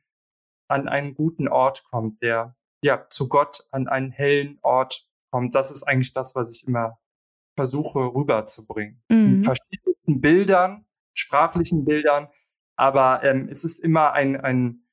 [0.69, 5.57] an einen guten Ort kommt, der ja zu Gott an einen hellen Ort kommt.
[5.57, 6.99] Das ist eigentlich das, was ich immer
[7.57, 9.03] versuche rüberzubringen.
[9.09, 9.37] Mhm.
[9.37, 12.29] In verschiedensten Bildern, sprachlichen Bildern,
[12.77, 14.87] aber ähm, es ist immer ein, ein,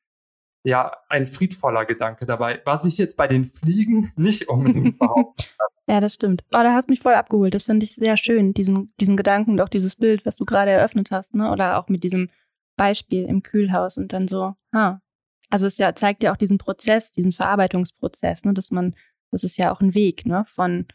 [0.65, 5.76] ja, ein friedvoller Gedanke dabei, was ich jetzt bei den Fliegen nicht unbedingt behaupten kann.
[5.87, 6.43] Ja, das stimmt.
[6.49, 7.53] Oh, da hast mich voll abgeholt.
[7.53, 10.71] Das finde ich sehr schön, diesen, diesen Gedanken und auch dieses Bild, was du gerade
[10.71, 11.49] eröffnet hast, ne?
[11.51, 12.29] Oder auch mit diesem
[12.75, 15.01] Beispiel im Kühlhaus und dann so, ha.
[15.49, 18.95] Also es ja, zeigt ja auch diesen Prozess, diesen Verarbeitungsprozess, ne, dass man
[19.31, 20.45] das ist ja auch ein Weg, ne?
[20.47, 20.87] Von,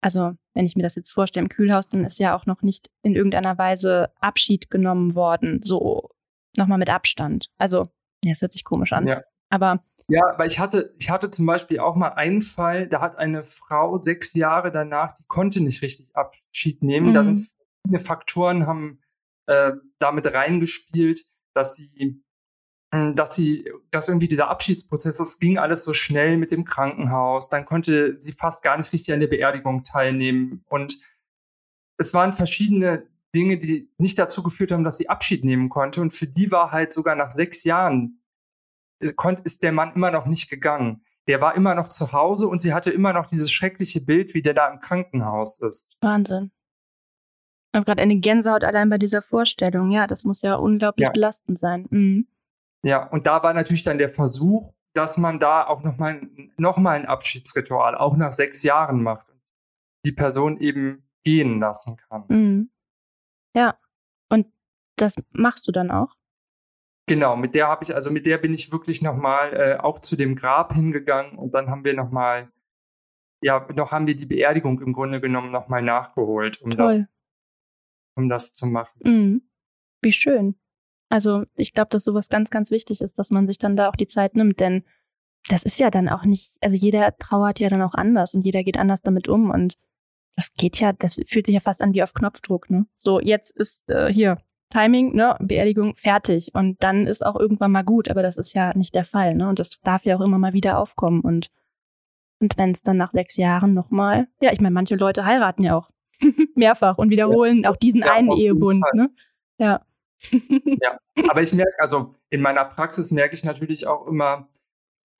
[0.00, 2.90] also wenn ich mir das jetzt vorstelle im Kühlhaus, dann ist ja auch noch nicht
[3.02, 6.10] in irgendeiner Weise Abschied genommen worden, so
[6.56, 7.50] nochmal mit Abstand.
[7.58, 7.88] Also,
[8.24, 9.06] ja, es hört sich komisch an.
[9.06, 9.22] Ja.
[9.50, 13.16] Aber ja, weil ich hatte, ich hatte zum Beispiel auch mal einen Fall, da hat
[13.16, 17.10] eine Frau sechs Jahre danach, die konnte nicht richtig Abschied nehmen.
[17.10, 17.12] Mhm.
[17.12, 17.38] Da sind
[17.86, 19.00] viele Faktoren haben
[19.46, 22.22] äh, damit reingespielt, dass sie
[22.94, 27.50] hm, dass sie, dass irgendwie dieser Abschiedsprozess, das ging alles so schnell mit dem Krankenhaus,
[27.50, 30.98] dann konnte sie fast gar nicht richtig an der Beerdigung teilnehmen und
[31.98, 36.14] es waren verschiedene Dinge, die nicht dazu geführt haben, dass sie Abschied nehmen konnte und
[36.14, 38.22] für die war halt sogar nach sechs Jahren
[39.00, 41.02] ist der Mann immer noch nicht gegangen.
[41.26, 44.42] Der war immer noch zu Hause und sie hatte immer noch dieses schreckliche Bild, wie
[44.42, 45.96] der da im Krankenhaus ist.
[46.00, 46.50] Wahnsinn.
[47.70, 49.90] Ich habe gerade eine Gänsehaut allein bei dieser Vorstellung.
[49.90, 51.12] Ja, das muss ja unglaublich ja.
[51.12, 51.86] belastend sein.
[51.90, 52.26] Mhm.
[52.82, 56.96] Ja, und da war natürlich dann der Versuch, dass man da auch nochmal noch mal
[56.96, 59.40] ein Abschiedsritual, auch nach sechs Jahren macht und
[60.06, 62.24] die Person eben gehen lassen kann.
[62.28, 62.70] Mhm.
[63.54, 63.78] Ja,
[64.30, 64.46] und
[64.96, 66.14] das machst du dann auch?
[67.08, 70.16] Genau, mit der habe ich, also mit der bin ich wirklich nochmal äh, auch zu
[70.16, 72.52] dem Grab hingegangen und dann haben wir nochmal,
[73.42, 77.14] ja, noch haben wir die Beerdigung im Grunde genommen nochmal nachgeholt, um das,
[78.14, 79.00] um das zu machen.
[79.02, 79.42] Mhm.
[80.02, 80.56] Wie schön.
[81.08, 83.96] Also ich glaube, dass sowas ganz, ganz wichtig ist, dass man sich dann da auch
[83.96, 84.84] die Zeit nimmt, denn
[85.48, 88.62] das ist ja dann auch nicht, also jeder trauert ja dann auch anders und jeder
[88.62, 89.78] geht anders damit um und
[90.36, 92.86] das geht ja, das fühlt sich ja fast an wie auf Knopfdruck, ne?
[92.96, 94.38] So, jetzt ist äh, hier
[94.70, 98.76] Timing, ne, Beerdigung fertig und dann ist auch irgendwann mal gut, aber das ist ja
[98.76, 99.48] nicht der Fall, ne?
[99.48, 101.50] Und das darf ja auch immer mal wieder aufkommen und
[102.40, 105.76] und wenn es dann nach sechs Jahren nochmal, ja, ich meine, manche Leute heiraten ja
[105.76, 105.88] auch
[106.54, 107.70] mehrfach und wiederholen ja.
[107.70, 109.10] auch diesen ja, einen Ehebund, ne?
[109.58, 109.82] Ja
[110.82, 114.48] ja, aber ich merke, also in meiner Praxis merke ich natürlich auch immer,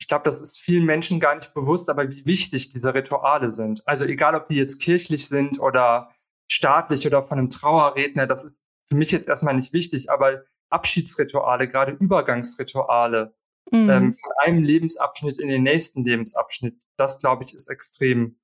[0.00, 3.86] ich glaube, das ist vielen Menschen gar nicht bewusst, aber wie wichtig diese Rituale sind.
[3.86, 6.10] Also egal, ob die jetzt kirchlich sind oder
[6.50, 11.68] staatlich oder von einem Trauerredner, das ist für mich jetzt erstmal nicht wichtig, aber Abschiedsrituale,
[11.68, 13.34] gerade Übergangsrituale
[13.70, 13.90] mhm.
[13.90, 16.82] ähm, von einem Lebensabschnitt in den nächsten Lebensabschnitt.
[16.96, 18.38] Das, glaube ich, ist extrem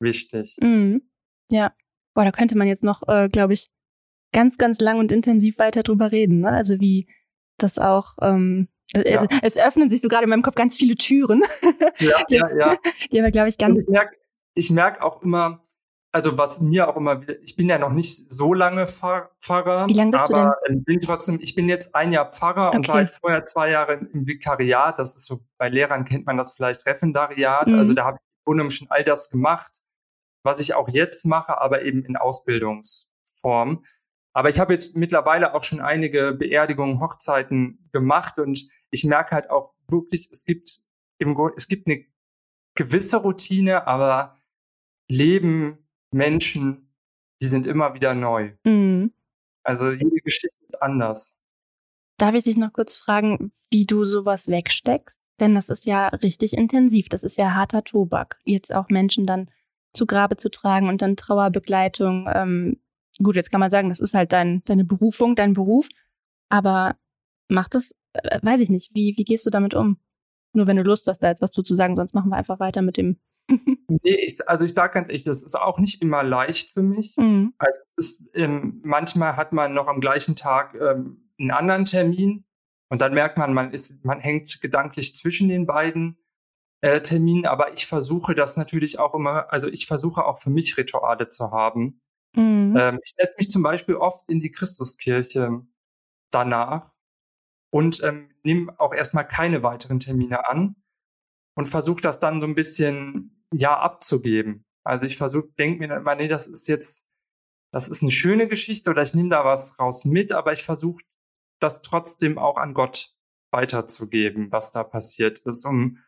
[0.00, 0.56] wichtig.
[0.60, 1.02] Mhm.
[1.50, 1.74] Ja.
[2.14, 3.70] Boah, da könnte man jetzt noch, äh, glaube ich,
[4.32, 6.40] ganz, ganz lang und intensiv weiter drüber reden.
[6.40, 6.50] Ne?
[6.50, 7.06] Also wie
[7.58, 9.20] das auch, ähm, ja.
[9.20, 11.42] also, es öffnen sich so gerade in meinem Kopf ganz viele Türen.
[11.98, 12.76] Ja, die, ja, ja.
[13.10, 13.78] Die aber, glaube ich, ganz.
[13.78, 13.84] Und
[14.54, 15.62] ich merke merk auch immer,
[16.12, 19.94] also was mir auch immer wieder, ich bin ja noch nicht so lange Pfarrer, Wie
[19.94, 20.84] lange bist aber du denn?
[20.84, 22.76] bin trotzdem, ich bin jetzt ein Jahr Pfarrer okay.
[22.76, 24.98] und war halt vorher zwei Jahre im Vikariat.
[24.98, 27.70] Das ist so, bei Lehrern kennt man das vielleicht Referendariat.
[27.70, 27.78] Mhm.
[27.78, 29.80] Also da habe ich im Grunde schon all das gemacht,
[30.44, 33.82] was ich auch jetzt mache, aber eben in Ausbildungsform.
[34.34, 39.50] Aber ich habe jetzt mittlerweile auch schon einige Beerdigungen, Hochzeiten gemacht und ich merke halt
[39.50, 40.78] auch wirklich, es gibt
[41.18, 42.04] im Grunde, es gibt eine
[42.74, 44.36] gewisse Routine, aber
[45.08, 45.81] Leben
[46.12, 46.92] Menschen,
[47.40, 48.52] die sind immer wieder neu.
[48.64, 49.12] Mhm.
[49.64, 51.38] Also jede Geschichte ist anders.
[52.18, 55.20] Darf ich dich noch kurz fragen, wie du sowas wegsteckst?
[55.40, 57.08] Denn das ist ja richtig intensiv.
[57.08, 58.38] Das ist ja harter Tobak.
[58.44, 59.50] Jetzt auch Menschen dann
[59.92, 62.28] zu Grabe zu tragen und dann Trauerbegleitung.
[62.32, 62.80] Ähm,
[63.22, 65.88] gut, jetzt kann man sagen, das ist halt dein, deine Berufung, dein Beruf.
[66.48, 66.96] Aber
[67.48, 69.98] macht das, äh, weiß ich nicht, wie, wie gehst du damit um?
[70.52, 72.82] Nur wenn du Lust hast, da jetzt was zu sagen, sonst machen wir einfach weiter
[72.82, 73.18] mit dem.
[73.48, 77.16] nee, ich, also ich sage ganz ehrlich, das ist auch nicht immer leicht für mich.
[77.16, 77.54] Mhm.
[77.58, 82.44] Also ist, ähm, manchmal hat man noch am gleichen Tag ähm, einen anderen Termin
[82.88, 86.18] und dann merkt man, man ist, man hängt gedanklich zwischen den beiden
[86.82, 90.76] äh, Terminen, aber ich versuche das natürlich auch immer, also ich versuche auch für mich
[90.76, 92.00] Rituale zu haben.
[92.34, 92.76] Mhm.
[92.76, 95.62] Ähm, ich setze mich zum Beispiel oft in die Christuskirche
[96.30, 96.92] danach
[97.72, 100.76] und ähm, nehme auch erstmal keine weiteren Termine an
[101.56, 104.64] und versuche das dann so ein bisschen ja abzugeben.
[104.84, 107.06] Also ich versuche, denke mir immer, nee, das ist jetzt,
[107.72, 111.02] das ist eine schöne Geschichte oder ich nehme da was raus mit, aber ich versuche
[111.60, 113.14] das trotzdem auch an Gott
[113.52, 115.98] weiterzugeben, was da passiert ist, um,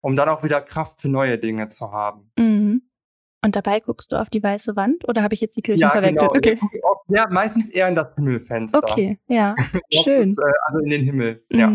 [0.00, 2.32] um dann auch wieder Kraft für neue Dinge zu haben.
[2.38, 2.89] Mhm.
[3.42, 5.90] Und dabei guckst du auf die weiße Wand oder habe ich jetzt die Kirche ja,
[5.90, 6.42] verwechselt?
[6.42, 6.58] Genau.
[6.60, 6.60] Okay.
[7.08, 8.80] Ja, meistens eher in das Himmelfenster.
[8.82, 9.54] Okay, ja.
[9.72, 10.20] das Schön.
[10.20, 11.44] ist äh, also in den Himmel.
[11.50, 11.58] Mhm.
[11.58, 11.72] Ja.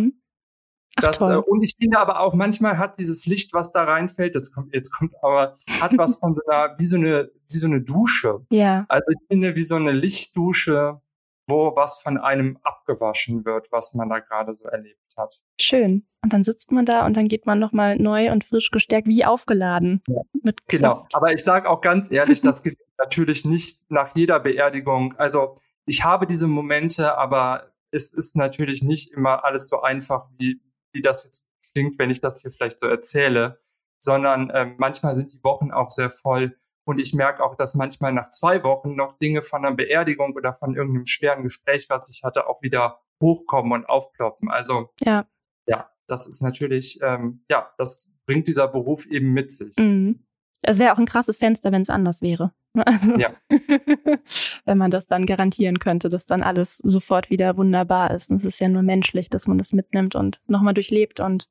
[0.98, 4.36] Ach, das, äh, und ich finde aber auch manchmal hat dieses Licht, was da reinfällt,
[4.36, 7.68] das kommt jetzt kommt aber hat was von so einer wie so eine wie so
[7.68, 8.46] eine Dusche.
[8.50, 8.86] Ja.
[8.88, 11.02] Also ich finde wie so eine Lichtdusche,
[11.48, 15.42] wo was von einem abgewaschen wird, was man da gerade so erlebt hat.
[15.60, 16.08] Schön.
[16.24, 19.26] Und dann sitzt man da und dann geht man nochmal neu und frisch gestärkt, wie
[19.26, 20.02] aufgeladen.
[20.08, 20.22] Ja.
[20.42, 21.06] Mit genau.
[21.14, 25.14] Aber ich sage auch ganz ehrlich, das gilt natürlich nicht nach jeder Beerdigung.
[25.18, 25.54] Also
[25.86, 30.60] ich habe diese Momente, aber es ist natürlich nicht immer alles so einfach, wie,
[30.94, 33.60] wie das jetzt klingt, wenn ich das hier vielleicht so erzähle,
[34.00, 36.58] sondern äh, manchmal sind die Wochen auch sehr voll.
[36.86, 40.54] Und ich merke auch, dass manchmal nach zwei Wochen noch Dinge von einer Beerdigung oder
[40.54, 44.50] von irgendeinem schweren Gespräch, was ich hatte, auch wieder hochkommen und aufploppen.
[44.50, 45.28] Also ja,
[45.68, 49.76] ja das ist natürlich, ähm, ja, das bringt dieser Beruf eben mit sich.
[49.78, 50.26] Mhm.
[50.62, 52.54] Das wäre auch ein krasses Fenster, wenn es anders wäre.
[52.86, 53.30] Also, ja.
[54.66, 58.32] wenn man das dann garantieren könnte, dass dann alles sofort wieder wunderbar ist.
[58.32, 61.48] Und es ist ja nur menschlich, dass man das mitnimmt und nochmal durchlebt und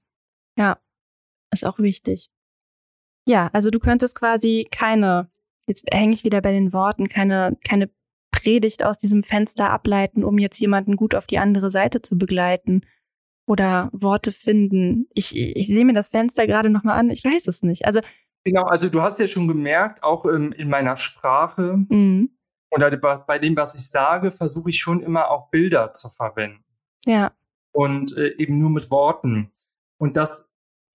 [0.58, 0.78] ja,
[1.50, 2.30] ist auch wichtig.
[3.26, 5.30] Ja, also du könntest quasi keine,
[5.66, 7.88] jetzt hänge ich wieder bei den Worten, keine, keine
[8.44, 12.82] Predigt aus diesem Fenster ableiten, um jetzt jemanden gut auf die andere Seite zu begleiten
[13.46, 15.06] oder Worte finden.
[15.14, 17.86] Ich, ich sehe mir das Fenster gerade nochmal an, ich weiß es nicht.
[17.86, 18.00] Also
[18.46, 22.28] Genau, also du hast ja schon gemerkt, auch ähm, in meiner Sprache mhm.
[22.70, 26.62] oder bei dem, was ich sage, versuche ich schon immer auch Bilder zu verwenden.
[27.06, 27.32] Ja.
[27.72, 29.50] Und äh, eben nur mit Worten.
[29.96, 30.50] Und das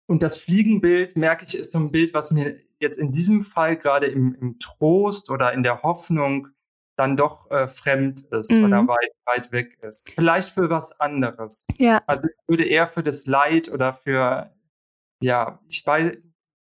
[0.08, 3.78] und das Fliegenbild, merke ich, ist so ein Bild, was mir jetzt in diesem Fall
[3.78, 6.50] gerade im, im Trost oder in der Hoffnung
[6.98, 8.66] dann doch äh, fremd ist mhm.
[8.66, 10.12] oder weit, weit weg ist.
[10.14, 11.68] Vielleicht für was anderes.
[11.78, 12.04] Ja.
[12.08, 14.52] Also ich würde eher für das Leid oder für,
[15.22, 16.18] ja, ich weiß,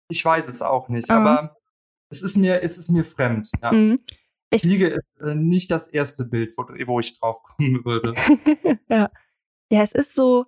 [0.09, 1.15] ich weiß es auch nicht, mhm.
[1.15, 1.57] aber
[2.09, 3.49] es ist mir, es ist mir fremd.
[3.61, 3.71] Ja.
[3.71, 3.99] Mhm.
[4.51, 8.13] Ich Fliege ist äh, nicht das erste Bild, wo, wo ich drauf kommen würde.
[8.89, 9.11] ja.
[9.71, 10.47] Ja, es ist so,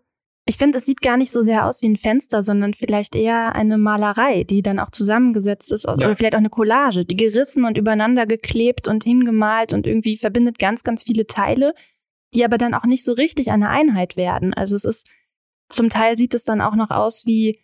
[0.52, 3.56] ich finde, es sieht gar nicht so sehr aus wie ein Fenster, sondern vielleicht eher
[3.56, 5.94] eine Malerei, die dann auch zusammengesetzt ist, ja.
[5.94, 10.60] oder vielleicht auch eine Collage, die gerissen und übereinander geklebt und hingemalt und irgendwie verbindet
[10.60, 11.74] ganz, ganz viele Teile,
[12.34, 14.54] die aber dann auch nicht so richtig eine Einheit werden.
[14.54, 15.10] Also es ist,
[15.70, 17.62] zum Teil sieht es dann auch noch aus wie,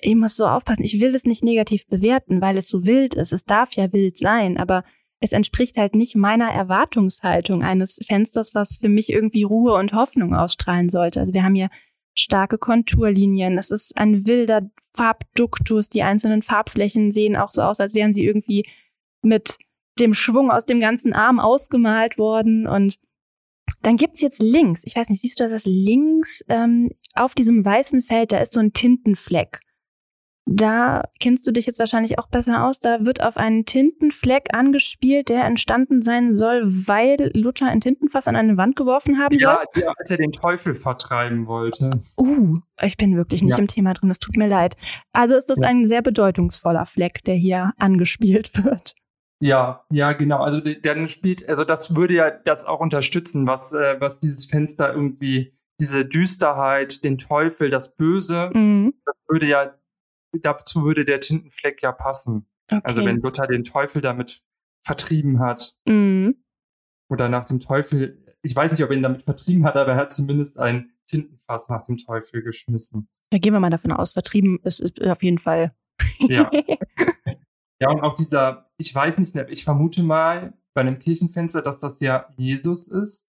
[0.00, 3.32] ich muss so aufpassen, ich will es nicht negativ bewerten, weil es so wild ist.
[3.32, 4.84] Es darf ja wild sein, aber
[5.18, 10.36] es entspricht halt nicht meiner Erwartungshaltung eines Fensters, was für mich irgendwie Ruhe und Hoffnung
[10.36, 11.18] ausstrahlen sollte.
[11.18, 11.70] Also wir haben hier
[12.18, 13.58] starke Konturlinien.
[13.58, 15.88] Es ist ein wilder Farbduktus.
[15.88, 18.68] Die einzelnen Farbflächen sehen auch so aus, als wären sie irgendwie
[19.22, 19.58] mit
[19.98, 22.66] dem Schwung aus dem ganzen Arm ausgemalt worden.
[22.66, 22.98] Und
[23.82, 28.02] Dann gibt's jetzt links, ich weiß nicht, siehst du das links ähm, auf diesem weißen
[28.02, 29.60] Feld, da ist so ein Tintenfleck.
[30.50, 32.80] Da kennst du dich jetzt wahrscheinlich auch besser aus.
[32.80, 38.36] Da wird auf einen Tintenfleck angespielt, der entstanden sein soll, weil Luther ein Tintenfass an
[38.36, 39.82] eine Wand geworfen haben ja, soll.
[39.82, 41.90] Ja, als er den Teufel vertreiben wollte.
[42.16, 43.58] Uh, ich bin wirklich nicht ja.
[43.58, 44.10] im Thema drin.
[44.10, 44.76] Es tut mir leid.
[45.12, 45.68] Also ist das ja.
[45.68, 48.94] ein sehr bedeutungsvoller Fleck, der hier angespielt wird.
[49.40, 50.38] Ja, ja, genau.
[50.38, 54.94] Also dann spielt, also das würde ja das auch unterstützen, was, äh, was dieses Fenster
[54.94, 58.94] irgendwie, diese Düsterheit, den Teufel, das Böse, mhm.
[59.04, 59.74] das würde ja
[60.32, 62.46] dazu würde der Tintenfleck ja passen.
[62.68, 62.88] Also okay.
[62.88, 64.42] Also wenn Luther den Teufel damit
[64.84, 65.78] vertrieben hat.
[65.86, 66.36] Mhm.
[67.10, 69.98] Oder nach dem Teufel, ich weiß nicht, ob er ihn damit vertrieben hat, aber er
[69.98, 73.08] hat zumindest ein Tintenfass nach dem Teufel geschmissen.
[73.30, 75.74] Da gehen wir mal davon aus, vertrieben ist, ist auf jeden Fall.
[76.20, 76.50] Ja.
[77.80, 82.00] ja, und auch dieser, ich weiß nicht, ich vermute mal bei einem Kirchenfenster, dass das
[82.00, 83.26] ja Jesus ist,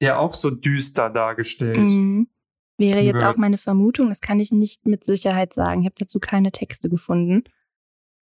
[0.00, 2.28] der auch so düster dargestellt mhm.
[2.76, 5.82] Wäre jetzt auch meine Vermutung, das kann ich nicht mit Sicherheit sagen.
[5.82, 7.44] Ich habe dazu keine Texte gefunden.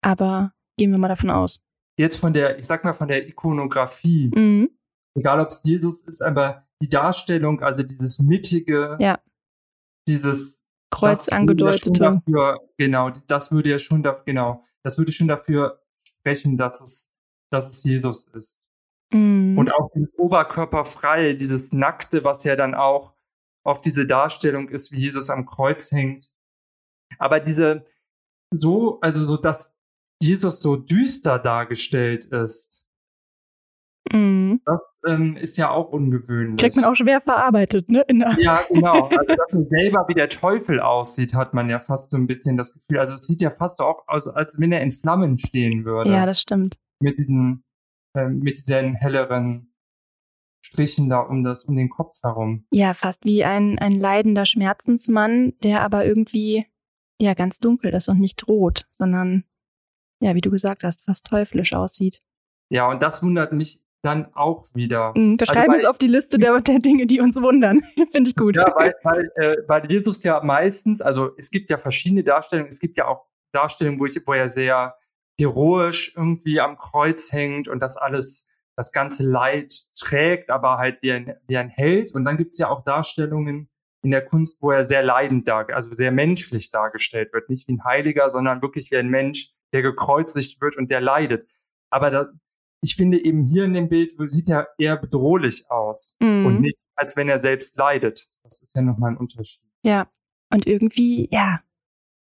[0.01, 1.59] Aber gehen wir mal davon aus.
[1.97, 4.31] Jetzt von der, ich sag mal, von der Ikonografie.
[4.33, 4.69] Mhm.
[5.15, 9.19] Egal ob es Jesus ist, aber die Darstellung, also dieses mittige, ja.
[10.07, 11.99] dieses Kreuz angedeutete.
[11.99, 17.11] Dafür, genau, das würde ja schon dafür, genau, das würde schon dafür sprechen, dass es,
[17.51, 18.59] dass es Jesus ist.
[19.11, 19.57] Mhm.
[19.57, 23.16] Und auch dieses Oberkörperfreie, dieses Nackte, was ja dann auch
[23.67, 26.31] auf diese Darstellung ist, wie Jesus am Kreuz hängt.
[27.19, 27.83] Aber diese,
[28.49, 29.75] so, also so, dass
[30.21, 32.81] Jesus so düster dargestellt ist,
[34.11, 34.61] mhm.
[34.63, 36.57] das ähm, ist ja auch ungewöhnlich.
[36.61, 38.05] Kriegt man auch schwer verarbeitet, ne?
[38.37, 39.09] ja, genau.
[39.11, 42.55] Also, dass man selber wie der Teufel aussieht, hat man ja fast so ein bisschen
[42.55, 42.99] das Gefühl.
[42.99, 46.09] Also, es sieht ja fast so auch aus, als wenn er in Flammen stehen würde.
[46.09, 46.79] Ja, das stimmt.
[47.01, 47.65] Mit diesen,
[48.15, 49.73] äh, mit diesen helleren
[50.67, 52.65] Strichen da um das, um den Kopf herum.
[52.71, 56.65] Ja, fast wie ein, ein leidender Schmerzensmann, der aber irgendwie
[57.21, 59.45] ja ganz dunkel ist und nicht rot, sondern
[60.19, 62.21] ja, wie du gesagt hast, fast teuflisch aussieht.
[62.69, 65.13] Ja, und das wundert mich dann auch wieder.
[65.15, 67.81] Mhm, wir also schreiben es auf die Liste der, der Dinge, die uns wundern.
[68.11, 68.57] Finde ich gut.
[68.57, 72.81] Ja, weil, weil, äh, weil Jesus ja meistens, also es gibt ja verschiedene Darstellungen, es
[72.81, 74.97] gibt ja auch Darstellungen, wo, ich, wo er sehr
[75.39, 78.45] heroisch irgendwie am Kreuz hängt und das alles
[78.77, 82.13] das ganze Leid trägt, aber halt wie ein, wie ein Held.
[82.13, 83.69] Und dann gibt's ja auch Darstellungen
[84.03, 87.49] in der Kunst, wo er sehr leidend dar, also sehr menschlich dargestellt wird.
[87.49, 91.51] Nicht wie ein Heiliger, sondern wirklich wie ein Mensch, der gekreuzigt wird und der leidet.
[91.89, 92.27] Aber da,
[92.81, 96.45] ich finde eben hier in dem Bild sieht er eher bedrohlich aus mhm.
[96.45, 98.27] und nicht, als wenn er selbst leidet.
[98.43, 99.63] Das ist ja nochmal ein Unterschied.
[99.83, 100.07] Ja.
[100.53, 101.61] Und irgendwie, ja,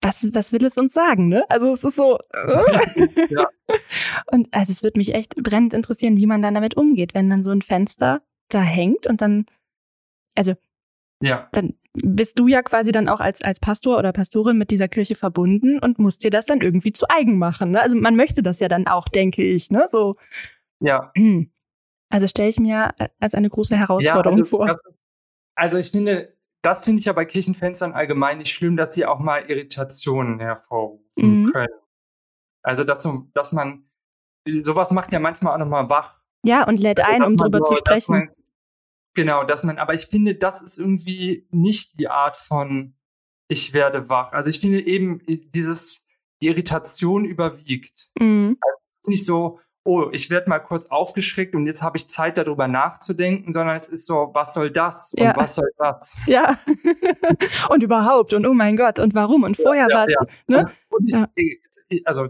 [0.03, 1.45] was, was will es uns sagen, ne?
[1.49, 2.19] Also es ist so.
[2.33, 3.27] Äh.
[3.31, 3.49] ja.
[4.31, 7.43] Und also es würde mich echt brennend interessieren, wie man dann damit umgeht, wenn dann
[7.43, 9.47] so ein Fenster da hängt und dann,
[10.37, 10.55] also
[11.21, 11.49] ja.
[11.53, 15.17] dann bist du ja quasi dann auch als, als Pastor oder Pastorin mit dieser Kirche
[15.17, 17.73] verbunden und musst dir das dann irgendwie zu eigen machen.
[17.73, 17.81] Ne?
[17.81, 19.87] Also man möchte das ja dann auch, denke ich, ne?
[19.89, 20.17] So.
[20.81, 21.11] Ja.
[21.17, 21.51] Hm.
[22.09, 24.67] Also stelle ich mir als eine große Herausforderung ja, also, vor.
[24.67, 24.83] Das,
[25.57, 26.36] also ich finde,
[26.67, 31.43] das finde ich ja bei Kirchenfenstern allgemein nicht schlimm, dass sie auch mal Irritationen hervorrufen
[31.43, 31.53] mhm.
[31.53, 31.75] können.
[32.63, 33.89] Also, dass, dass man,
[34.49, 36.21] sowas macht ja manchmal auch nochmal wach.
[36.45, 38.13] Ja, und lädt also, ein, um drüber so, zu sprechen.
[38.13, 38.31] Man,
[39.15, 42.97] genau, dass man, aber ich finde, das ist irgendwie nicht die Art von,
[43.47, 44.33] ich werde wach.
[44.33, 45.21] Also, ich finde eben,
[45.55, 46.05] dieses,
[46.43, 48.11] die Irritation überwiegt.
[48.19, 48.59] Mhm.
[48.61, 52.69] Also, nicht so, oh, ich werde mal kurz aufgeschreckt und jetzt habe ich Zeit, darüber
[52.69, 55.35] nachzudenken, sondern es ist so, was soll das und ja.
[55.37, 56.25] was soll das?
[56.27, 56.59] Ja.
[57.71, 60.11] und überhaupt und oh mein Gott und warum und vorher ja, was.
[60.13, 60.27] Ja.
[60.49, 60.71] Ne?
[60.91, 62.29] Also, ich, also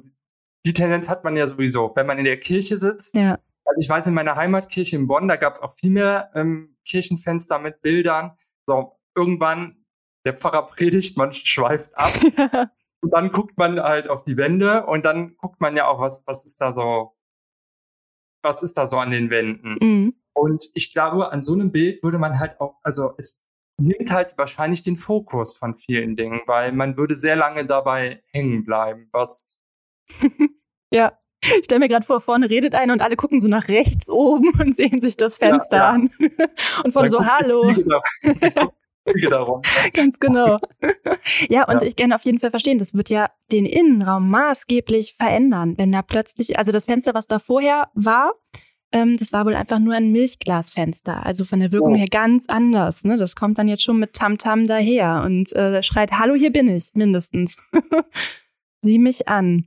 [0.66, 3.14] die Tendenz hat man ja sowieso, wenn man in der Kirche sitzt.
[3.14, 3.38] Ja.
[3.64, 6.76] Also ich weiß, in meiner Heimatkirche in Bonn, da gab es auch viel mehr ähm,
[6.86, 8.36] Kirchenfenster mit Bildern.
[8.66, 9.84] So, irgendwann,
[10.24, 12.12] der Pfarrer predigt, man schweift ab.
[13.00, 16.22] und dann guckt man halt auf die Wände und dann guckt man ja auch, was,
[16.26, 17.15] was ist da so
[18.46, 19.76] was ist da so an den Wänden?
[19.80, 20.14] Mhm.
[20.34, 23.46] Und ich glaube, an so einem Bild würde man halt auch, also es
[23.78, 28.64] nimmt halt wahrscheinlich den Fokus von vielen Dingen, weil man würde sehr lange dabei hängen
[28.64, 29.58] bleiben, was.
[30.92, 31.18] ja.
[31.58, 34.50] Ich stelle mir gerade vor, vorne redet einer und alle gucken so nach rechts oben
[34.60, 35.90] und sehen sich das Fenster ja, ja.
[35.90, 36.10] an.
[36.84, 37.72] Und vorne so, hallo.
[39.30, 39.62] darum.
[39.92, 40.58] Ganz genau.
[41.48, 41.88] Ja, und ja.
[41.88, 46.02] ich kann auf jeden Fall verstehen, das wird ja den Innenraum maßgeblich verändern, wenn da
[46.02, 48.32] plötzlich, also das Fenster, was da vorher war,
[48.92, 51.96] ähm, das war wohl einfach nur ein Milchglasfenster, also von der Wirkung oh.
[51.96, 53.04] her ganz anders.
[53.04, 53.16] Ne?
[53.16, 56.68] Das kommt dann jetzt schon mit Tamtam -Tam daher und äh, schreit, hallo, hier bin
[56.68, 57.56] ich, mindestens.
[58.82, 59.66] Sieh mich an.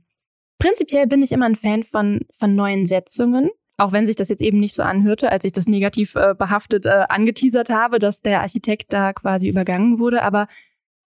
[0.58, 3.50] Prinzipiell bin ich immer ein Fan von, von neuen Setzungen,
[3.80, 6.84] auch wenn sich das jetzt eben nicht so anhörte, als ich das negativ äh, behaftet
[6.84, 10.22] äh, angeteasert habe, dass der Architekt da quasi übergangen wurde.
[10.22, 10.48] Aber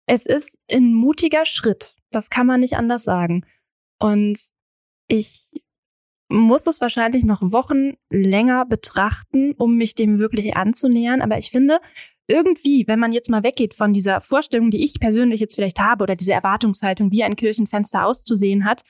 [0.08, 1.96] es ist ein mutiger Schritt.
[2.10, 3.46] Das kann man nicht anders sagen.
[4.00, 4.40] Und
[5.08, 5.52] ich
[6.28, 11.22] muss es wahrscheinlich noch Wochen länger betrachten, um mich dem wirklich anzunähern.
[11.22, 11.80] Aber ich finde,
[12.28, 16.02] irgendwie, wenn man jetzt mal weggeht von dieser Vorstellung, die ich persönlich jetzt vielleicht habe
[16.02, 18.84] oder diese Erwartungshaltung, wie ein Kirchenfenster auszusehen hat,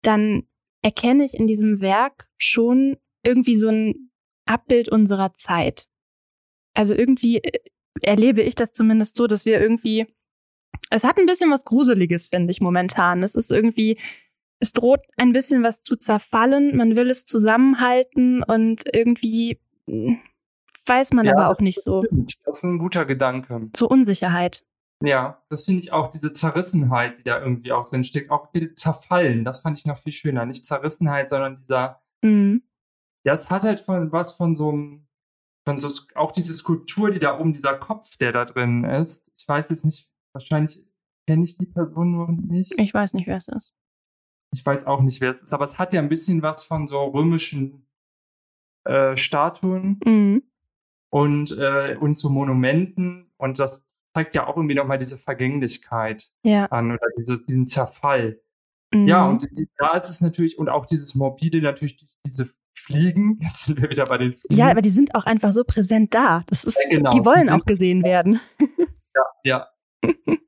[0.00, 0.44] dann
[0.82, 4.10] erkenne ich in diesem Werk schon irgendwie so ein
[4.46, 5.86] Abbild unserer Zeit.
[6.74, 7.60] Also irgendwie äh,
[8.02, 10.06] erlebe ich das zumindest so, dass wir irgendwie,
[10.90, 13.22] es hat ein bisschen was Gruseliges, finde ich momentan.
[13.22, 13.98] Es ist irgendwie,
[14.58, 20.18] es droht ein bisschen was zu zerfallen, man will es zusammenhalten und irgendwie hm,
[20.86, 22.02] weiß man ja, aber auch nicht so.
[22.02, 22.34] Stimmt.
[22.44, 23.68] Das ist ein guter Gedanke.
[23.72, 24.64] Zur Unsicherheit.
[25.04, 29.44] Ja, das finde ich auch, diese Zerrissenheit, die da irgendwie auch drin steckt, auch zerfallen,
[29.44, 30.46] das fand ich noch viel schöner.
[30.46, 32.62] Nicht Zerrissenheit, sondern dieser, mhm.
[33.24, 35.06] Ja, es hat halt von was von so einem,
[35.66, 39.30] von so, auch diese Skulptur, die da oben, dieser Kopf, der da drin ist.
[39.36, 40.84] Ich weiß jetzt nicht, wahrscheinlich
[41.26, 42.74] kenne ich die Person nur nicht.
[42.78, 43.74] Ich weiß nicht, wer es ist.
[44.54, 46.86] Ich weiß auch nicht, wer es ist, aber es hat ja ein bisschen was von
[46.86, 47.86] so römischen
[48.84, 50.42] äh, Statuen mhm.
[51.10, 56.66] und, äh, und so Monumenten und das zeigt ja auch irgendwie nochmal diese Vergänglichkeit ja.
[56.66, 58.42] an oder dieses, diesen Zerfall.
[58.92, 59.08] Mhm.
[59.08, 59.48] Ja, und
[59.78, 64.06] da ist es natürlich, und auch dieses Morbide natürlich diese Fliegen, jetzt sind wir wieder
[64.06, 64.56] bei den Fliegen.
[64.56, 66.42] Ja, aber die sind auch einfach so präsent da.
[66.46, 67.10] Das ist, ja, genau.
[67.10, 68.40] die wollen die auch gesehen werden.
[69.14, 69.68] Ja, ja.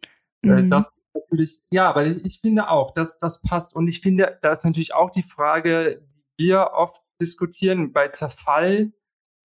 [0.47, 0.69] Äh, mhm.
[0.69, 3.75] Das natürlich, ja, aber ich finde auch, dass das passt.
[3.75, 6.03] Und ich finde, da ist natürlich auch die Frage,
[6.39, 8.93] die wir oft diskutieren, bei Zerfall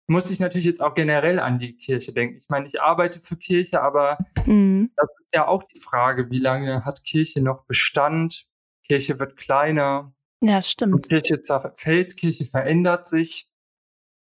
[0.08, 2.36] muss ich natürlich jetzt auch generell an die Kirche denken.
[2.36, 4.92] Ich meine, ich arbeite für Kirche, aber mhm.
[4.96, 8.46] das ist ja auch die Frage, wie lange hat Kirche noch Bestand?
[8.86, 10.14] Kirche wird kleiner.
[10.44, 11.10] Ja, stimmt.
[11.10, 13.48] Kirche zerfällt, Kirche verändert sich.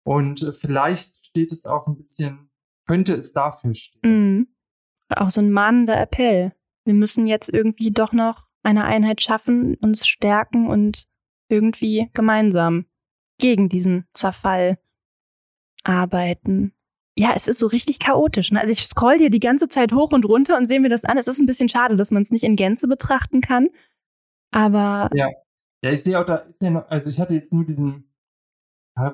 [0.04, 2.50] Und äh, vielleicht steht es auch ein bisschen,
[2.86, 4.02] könnte es dafür stehen.
[4.04, 4.48] Mhm.
[5.10, 6.54] Auch so ein mahnender Appell.
[6.86, 11.06] Wir müssen jetzt irgendwie doch noch eine Einheit schaffen, uns stärken und
[11.50, 12.86] irgendwie gemeinsam
[13.40, 14.78] gegen diesen Zerfall
[15.84, 16.74] arbeiten.
[17.18, 18.52] Ja, es ist so richtig chaotisch.
[18.52, 18.60] Ne?
[18.60, 21.18] Also ich scroll hier die ganze Zeit hoch und runter und sehe mir das an.
[21.18, 23.70] Es ist ein bisschen schade, dass man es nicht in Gänze betrachten kann.
[24.52, 25.10] Aber.
[25.14, 25.28] Ja,
[25.82, 28.06] ja ich sehe auch, da ist ja noch, also ich hatte jetzt nur diesen,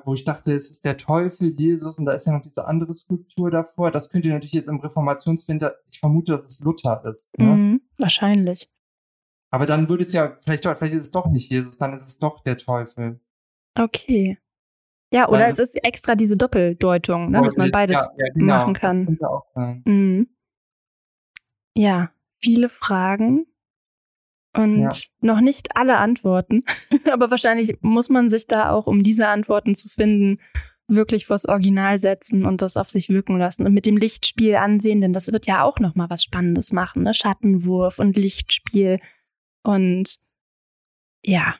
[0.04, 2.92] wo ich dachte, es ist der Teufel, Jesus, und da ist ja noch diese andere
[2.92, 3.92] Skulptur davor.
[3.92, 7.38] Das könnt ihr natürlich jetzt im Reformationswinter, ich vermute, dass es Luther ist.
[7.38, 7.44] Ne?
[7.44, 8.68] Mhm, wahrscheinlich.
[9.50, 12.18] Aber dann würde es ja, vielleicht, vielleicht ist es doch nicht Jesus, dann ist es
[12.18, 13.20] doch der Teufel.
[13.78, 14.38] Okay.
[15.12, 18.46] Ja, oder Dann, es ist extra diese Doppeldeutung, ne, dass man beides ja, ja, genau.
[18.46, 19.18] machen kann.
[19.84, 20.28] Mhm.
[21.76, 23.46] Ja, viele Fragen
[24.56, 24.90] und ja.
[25.20, 26.60] noch nicht alle Antworten.
[27.12, 30.38] Aber wahrscheinlich muss man sich da auch, um diese Antworten zu finden,
[30.88, 35.00] wirklich vors Original setzen und das auf sich wirken lassen und mit dem Lichtspiel ansehen,
[35.00, 37.12] denn das wird ja auch noch mal was Spannendes machen, ne?
[37.12, 39.00] Schattenwurf und Lichtspiel
[39.64, 40.16] und
[41.24, 41.56] ja,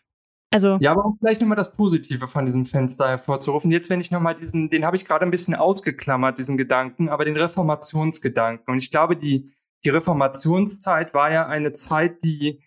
[0.53, 3.73] also ja, aber um vielleicht nochmal das Positive von diesem Fenster hervorzurufen.
[3.73, 7.25] Jetzt, wenn ich nochmal diesen, den habe ich gerade ein bisschen ausgeklammert, diesen Gedanken, aber
[7.25, 8.73] den Reformationsgedanken.
[8.73, 9.53] Und ich glaube, die,
[9.85, 12.61] die Reformationszeit war ja eine Zeit, die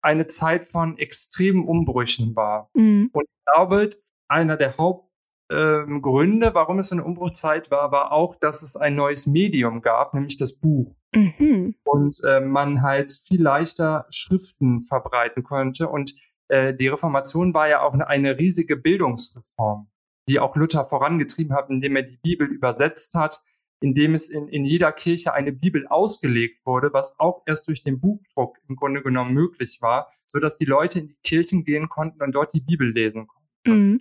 [0.00, 2.70] eine Zeit von extremen Umbrüchen war.
[2.74, 3.10] Mhm.
[3.12, 3.90] Und ich glaube,
[4.28, 9.26] einer der Hauptgründe, ähm, warum es eine Umbruchzeit war, war auch, dass es ein neues
[9.26, 10.94] Medium gab, nämlich das Buch.
[11.14, 11.74] Mhm.
[11.84, 15.88] Und äh, man halt viel leichter Schriften verbreiten konnte.
[15.88, 16.14] Und
[16.48, 19.90] äh, die Reformation war ja auch eine riesige Bildungsreform,
[20.28, 23.42] die auch Luther vorangetrieben hat, indem er die Bibel übersetzt hat,
[23.80, 28.00] indem es in, in jeder Kirche eine Bibel ausgelegt wurde, was auch erst durch den
[28.00, 32.22] Buchdruck im Grunde genommen möglich war, so dass die Leute in die Kirchen gehen konnten
[32.22, 33.90] und dort die Bibel lesen konnten.
[33.92, 34.00] Mhm.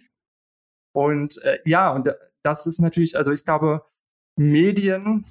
[0.93, 2.11] Und äh, ja, und
[2.41, 3.83] das ist natürlich, also ich glaube,
[4.35, 5.23] Medien,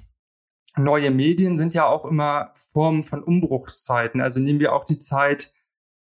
[0.77, 4.21] neue Medien sind ja auch immer Formen von Umbruchszeiten.
[4.21, 5.53] Also nehmen wir auch die Zeit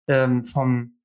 [0.07, 0.98] ähm, vom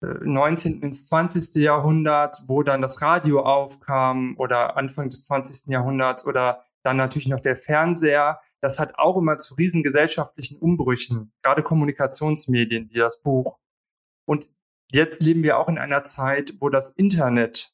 [0.00, 0.82] 19.
[0.82, 1.62] ins 20.
[1.62, 5.68] Jahrhundert, wo dann das Radio aufkam oder Anfang des 20.
[5.68, 8.40] Jahrhunderts oder dann natürlich noch der Fernseher.
[8.60, 13.58] Das hat auch immer zu riesen gesellschaftlichen Umbrüchen, gerade Kommunikationsmedien wie das Buch.
[14.26, 14.48] Und
[14.92, 17.72] jetzt leben wir auch in einer Zeit, wo das Internet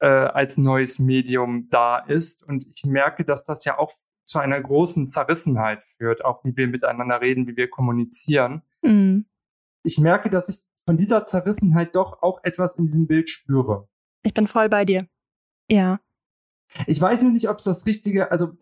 [0.00, 2.44] äh, als neues Medium da ist.
[2.44, 3.90] Und ich merke, dass das ja auch
[4.24, 8.62] zu einer großen Zerrissenheit führt, auch wie wir miteinander reden, wie wir kommunizieren.
[8.82, 9.26] Mhm.
[9.82, 13.88] Ich merke, dass ich von dieser Zerrissenheit doch auch etwas in diesem Bild spüre.
[14.24, 15.06] Ich bin voll bei dir.
[15.70, 16.00] Ja.
[16.88, 18.56] Ich weiß nur nicht, ob es das richtige, also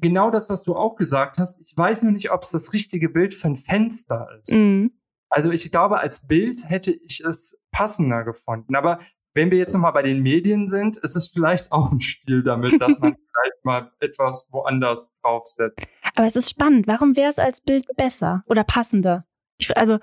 [0.00, 3.08] genau das, was du auch gesagt hast, ich weiß nur nicht, ob es das richtige
[3.08, 4.52] Bild für ein Fenster ist.
[4.52, 4.92] Mhm.
[5.28, 8.76] Also ich glaube, als Bild hätte ich es passender gefunden.
[8.76, 9.00] Aber
[9.34, 12.80] wenn wir jetzt nochmal bei den Medien sind, ist es vielleicht auch ein Spiel damit,
[12.80, 15.96] dass man vielleicht mal etwas woanders draufsetzt.
[16.14, 16.86] Aber es ist spannend.
[16.86, 19.26] Warum wäre es als Bild besser oder passender?
[19.58, 19.98] Ich, also,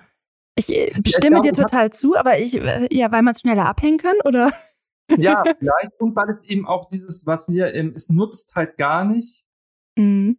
[0.55, 3.97] ich äh, stimme dir total zu, aber ich, äh, ja, weil man es schneller abhängen
[3.97, 4.51] kann, oder?
[5.17, 5.99] Ja, vielleicht.
[5.99, 9.43] Und weil es eben auch dieses, was wir, ähm, es nutzt halt gar nicht.
[9.95, 10.37] Mhm.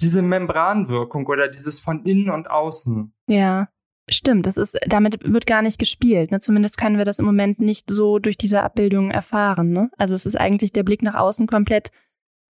[0.00, 3.12] Diese Membranwirkung oder dieses von innen und außen.
[3.28, 3.68] Ja.
[4.08, 6.32] Stimmt, das ist, damit wird gar nicht gespielt.
[6.32, 6.40] Ne?
[6.40, 9.70] Zumindest können wir das im Moment nicht so durch diese Abbildung erfahren.
[9.70, 9.90] Ne?
[9.98, 11.92] Also es ist eigentlich der Blick nach außen komplett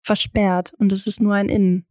[0.02, 1.86] versperrt und es ist nur ein Innen.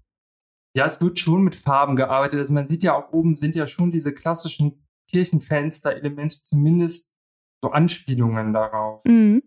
[0.78, 2.40] Ja, es wird schon mit Farben gearbeitet.
[2.40, 7.12] Also man sieht ja auch oben sind ja schon diese klassischen Kirchenfenster-Elemente, zumindest
[7.64, 9.04] so Anspielungen darauf.
[9.06, 9.44] Mhm.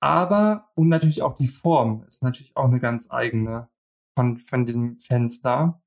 [0.00, 3.68] Aber, und natürlich auch die Form ist natürlich auch eine ganz eigene
[4.16, 5.82] von, von diesem Fenster.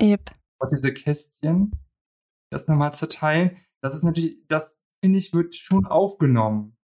[0.00, 0.30] Yep.
[0.58, 1.72] Und diese Kästchen
[2.52, 3.56] das nochmal zu teilen.
[3.82, 6.76] Das ist natürlich, das finde ich, wird schon aufgenommen.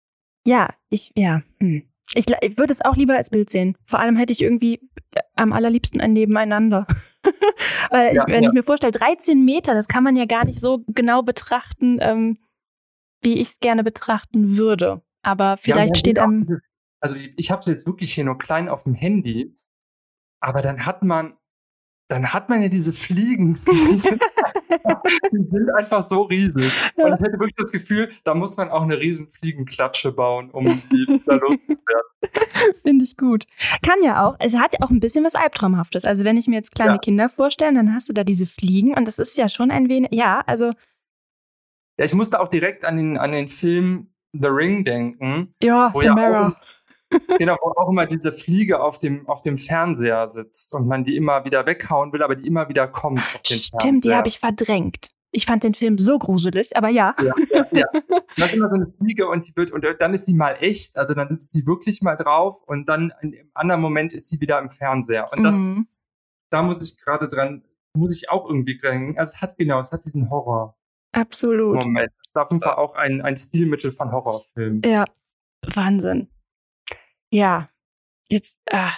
[0.46, 1.42] Ja, ich, ja.
[1.60, 1.88] Hm.
[2.14, 3.76] Ich, ich würde es auch lieber als Bild sehen.
[3.84, 4.80] Vor allem hätte ich irgendwie
[5.14, 6.86] äh, am allerliebsten ein Nebeneinander.
[7.90, 8.50] Weil ja, ich, wenn ja.
[8.50, 12.38] ich mir vorstelle, 13 Meter, das kann man ja gar nicht so genau betrachten, ähm,
[13.22, 15.02] wie ich es gerne betrachten würde.
[15.22, 16.46] Aber vielleicht ja, steht am.
[17.00, 19.56] Also ich habe es jetzt wirklich hier nur klein auf dem Handy,
[20.40, 21.37] aber dann hat man
[22.08, 24.22] dann hat man ja diese Fliegen, die sind,
[25.30, 26.72] die sind einfach so riesig.
[26.96, 30.64] Und ich hätte wirklich das Gefühl, da muss man auch eine riesen Fliegenklatsche bauen, um
[30.64, 31.78] die da loszuwerden.
[32.82, 33.44] Finde ich gut.
[33.82, 34.36] Kann ja auch.
[34.40, 36.04] Es hat ja auch ein bisschen was Albtraumhaftes.
[36.04, 36.98] Also wenn ich mir jetzt kleine ja.
[36.98, 40.12] Kinder vorstelle, dann hast du da diese Fliegen und das ist ja schon ein wenig,
[40.12, 40.72] ja, also.
[41.98, 45.54] Ja, ich musste auch direkt an den, an den Film The Ring denken.
[45.62, 46.48] Ja, Samara.
[46.48, 46.56] Ja
[47.38, 51.16] genau, wo auch immer diese Fliege auf dem, auf dem Fernseher sitzt und man die
[51.16, 54.00] immer wieder weghauen will, aber die immer wieder kommt auf den Stimmt, Fernseher.
[54.00, 55.10] die habe ich verdrängt.
[55.30, 57.14] Ich fand den Film so gruselig, aber ja.
[57.20, 57.86] Ja, ja, ja.
[58.36, 60.96] Das ist immer so eine Fliege und die wird, und dann ist die mal echt,
[60.96, 64.58] also dann sitzt die wirklich mal drauf und dann im anderen Moment ist sie wieder
[64.58, 65.30] im Fernseher.
[65.32, 65.86] Und das, mhm.
[66.50, 67.62] da muss ich gerade dran,
[67.94, 69.18] muss ich auch irgendwie denken.
[69.18, 70.78] Also es hat genau, es hat diesen Horror.
[71.12, 71.76] Absolut.
[71.76, 72.10] Moment.
[72.18, 74.82] Das ist auf jeden Fall auch ein, ein Stilmittel von Horrorfilmen.
[74.84, 75.04] Ja.
[75.74, 76.28] Wahnsinn.
[77.30, 77.68] Ja,
[78.28, 78.92] jetzt, ah,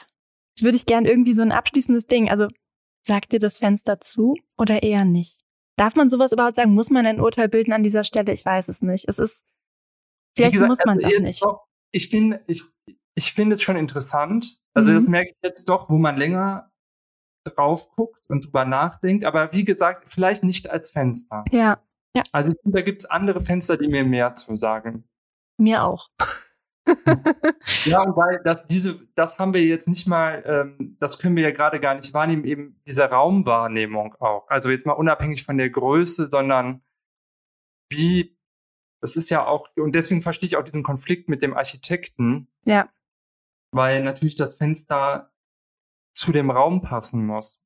[0.51, 2.31] jetzt würde ich gern irgendwie so ein abschließendes Ding.
[2.31, 2.49] Also
[3.03, 5.41] sagt dir das Fenster zu oder eher nicht?
[5.77, 6.75] Darf man sowas überhaupt sagen?
[6.75, 8.33] Muss man ein Urteil bilden an dieser Stelle?
[8.33, 9.09] Ich weiß es nicht.
[9.09, 9.45] Es ist,
[10.37, 11.43] vielleicht gesagt, muss man es also auch nicht.
[11.43, 12.65] Doch, ich finde, ich,
[13.15, 14.61] ich finde es schon interessant.
[14.75, 14.97] Also mhm.
[14.97, 16.71] das merke ich jetzt doch, wo man länger
[17.45, 19.25] drauf guckt und drüber nachdenkt.
[19.25, 21.45] Aber wie gesagt, vielleicht nicht als Fenster.
[21.51, 21.83] Ja.
[22.15, 22.23] ja.
[22.33, 25.09] Also da gibt es andere Fenster, die mir mehr zu sagen.
[25.57, 26.09] Mir auch
[27.85, 31.43] ja, und weil das, diese, das haben wir jetzt nicht mal, ähm, das können wir
[31.43, 34.49] ja gerade gar nicht wahrnehmen, eben diese Raumwahrnehmung auch.
[34.49, 36.83] Also jetzt mal unabhängig von der Größe, sondern
[37.91, 38.37] wie,
[39.03, 42.49] es ist ja auch, und deswegen verstehe ich auch diesen Konflikt mit dem Architekten.
[42.65, 42.89] Ja.
[43.73, 45.33] Weil natürlich das Fenster
[46.13, 47.61] zu dem Raum passen muss.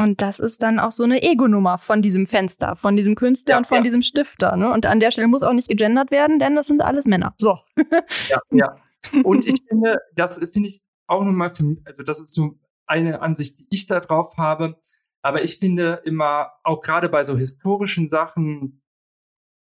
[0.00, 3.58] Und das ist dann auch so eine Ego-Nummer von diesem Fenster, von diesem Künstler ja,
[3.58, 3.82] und von ja.
[3.82, 4.56] diesem Stifter.
[4.56, 4.72] Ne?
[4.72, 7.34] Und an der Stelle muss auch nicht gegendert werden, denn das sind alles Männer.
[7.36, 7.58] So.
[8.30, 8.76] Ja, ja.
[9.24, 13.58] Und ich finde, das finde ich auch nochmal, für, also das ist so eine Ansicht,
[13.58, 14.80] die ich da drauf habe.
[15.20, 18.82] Aber ich finde immer, auch gerade bei so historischen Sachen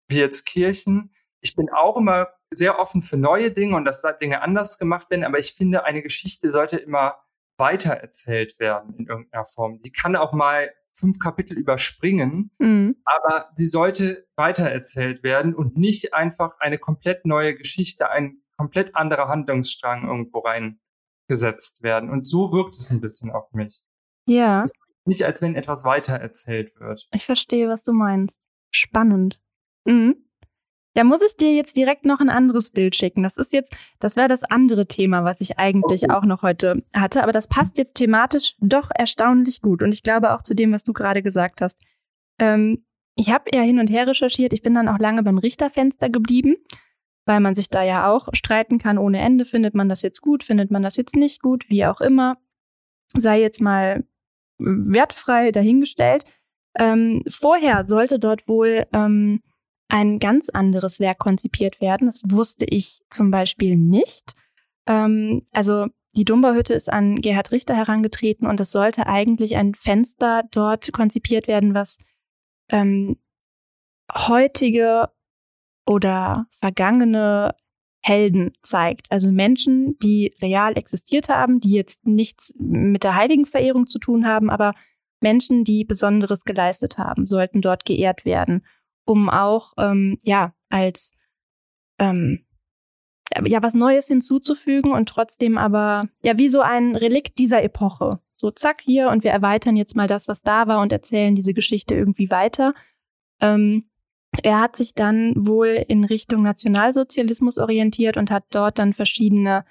[0.08, 1.12] wie jetzt Kirchen,
[1.42, 5.10] ich bin auch immer sehr offen für neue Dinge und dass da Dinge anders gemacht
[5.10, 5.24] werden.
[5.24, 7.21] Aber ich finde, eine Geschichte sollte immer
[7.62, 9.80] weitererzählt werden in irgendeiner Form.
[9.82, 12.96] Die kann auch mal fünf Kapitel überspringen, mhm.
[13.04, 19.28] aber sie sollte weitererzählt werden und nicht einfach eine komplett neue Geschichte, ein komplett anderer
[19.28, 22.10] Handlungsstrang irgendwo reingesetzt werden.
[22.10, 23.84] Und so wirkt es ein bisschen auf mich.
[24.28, 24.64] Ja.
[25.04, 27.08] nicht, als wenn etwas weitererzählt wird.
[27.12, 28.48] Ich verstehe, was du meinst.
[28.72, 29.40] Spannend.
[29.84, 30.16] Mhm.
[30.94, 33.22] Da muss ich dir jetzt direkt noch ein anderes Bild schicken.
[33.22, 36.12] Das ist jetzt, das wäre das andere Thema, was ich eigentlich okay.
[36.12, 37.22] auch noch heute hatte.
[37.22, 39.82] Aber das passt jetzt thematisch doch erstaunlich gut.
[39.82, 41.80] Und ich glaube auch zu dem, was du gerade gesagt hast.
[42.38, 42.84] Ähm,
[43.14, 44.52] ich habe eher hin und her recherchiert.
[44.52, 46.56] Ich bin dann auch lange beim Richterfenster geblieben,
[47.24, 49.44] weil man sich da ja auch streiten kann ohne Ende.
[49.44, 50.44] Findet man das jetzt gut?
[50.44, 51.64] Findet man das jetzt nicht gut?
[51.68, 52.36] Wie auch immer.
[53.14, 54.04] Sei jetzt mal
[54.58, 56.24] wertfrei dahingestellt.
[56.78, 59.42] Ähm, vorher sollte dort wohl ähm,
[59.88, 62.06] ein ganz anderes Werk konzipiert werden.
[62.06, 64.34] Das wusste ich zum Beispiel nicht.
[64.86, 70.42] Ähm, also die Dumba-Hütte ist an Gerhard Richter herangetreten und es sollte eigentlich ein Fenster
[70.50, 71.98] dort konzipiert werden, was
[72.68, 73.16] ähm,
[74.14, 75.10] heutige
[75.86, 77.54] oder vergangene
[78.02, 79.10] Helden zeigt.
[79.10, 84.50] Also Menschen, die real existiert haben, die jetzt nichts mit der Heiligenverehrung zu tun haben,
[84.50, 84.74] aber
[85.20, 88.66] Menschen, die Besonderes geleistet haben, sollten dort geehrt werden
[89.04, 91.12] um auch ähm, ja als
[91.98, 92.44] ähm,
[93.44, 98.20] ja was Neues hinzuzufügen und trotzdem aber ja wie so ein Relikt dieser Epoche.
[98.36, 101.54] So zack hier und wir erweitern jetzt mal das, was da war und erzählen diese
[101.54, 102.74] Geschichte irgendwie weiter.
[103.40, 103.84] Ähm,
[104.42, 109.64] er hat sich dann wohl in Richtung Nationalsozialismus orientiert und hat dort dann verschiedene,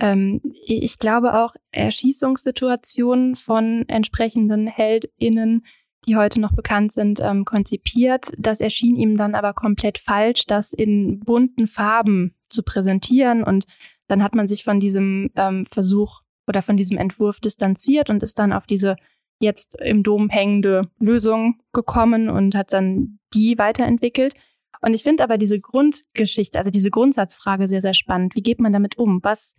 [0.00, 5.66] ähm, ich glaube auch Erschießungssituationen von entsprechenden HeldInnen
[6.06, 8.32] die heute noch bekannt sind, ähm, konzipiert.
[8.38, 13.42] Das erschien ihm dann aber komplett falsch, das in bunten Farben zu präsentieren.
[13.42, 13.66] Und
[14.06, 18.38] dann hat man sich von diesem ähm, Versuch oder von diesem Entwurf distanziert und ist
[18.38, 18.96] dann auf diese
[19.40, 24.34] jetzt im Dom hängende Lösung gekommen und hat dann die weiterentwickelt.
[24.80, 28.34] Und ich finde aber diese Grundgeschichte, also diese Grundsatzfrage sehr, sehr spannend.
[28.34, 29.20] Wie geht man damit um?
[29.22, 29.54] Was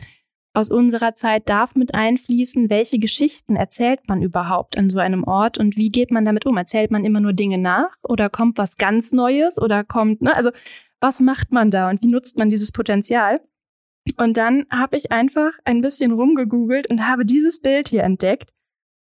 [0.52, 5.58] aus unserer Zeit darf mit einfließen, welche Geschichten erzählt man überhaupt an so einem Ort
[5.58, 6.56] und wie geht man damit um?
[6.56, 10.34] Erzählt man immer nur Dinge nach oder kommt was ganz Neues oder kommt, ne?
[10.34, 10.50] Also
[11.00, 13.40] was macht man da und wie nutzt man dieses Potenzial?
[14.16, 18.50] Und dann habe ich einfach ein bisschen rumgegoogelt und habe dieses Bild hier entdeckt.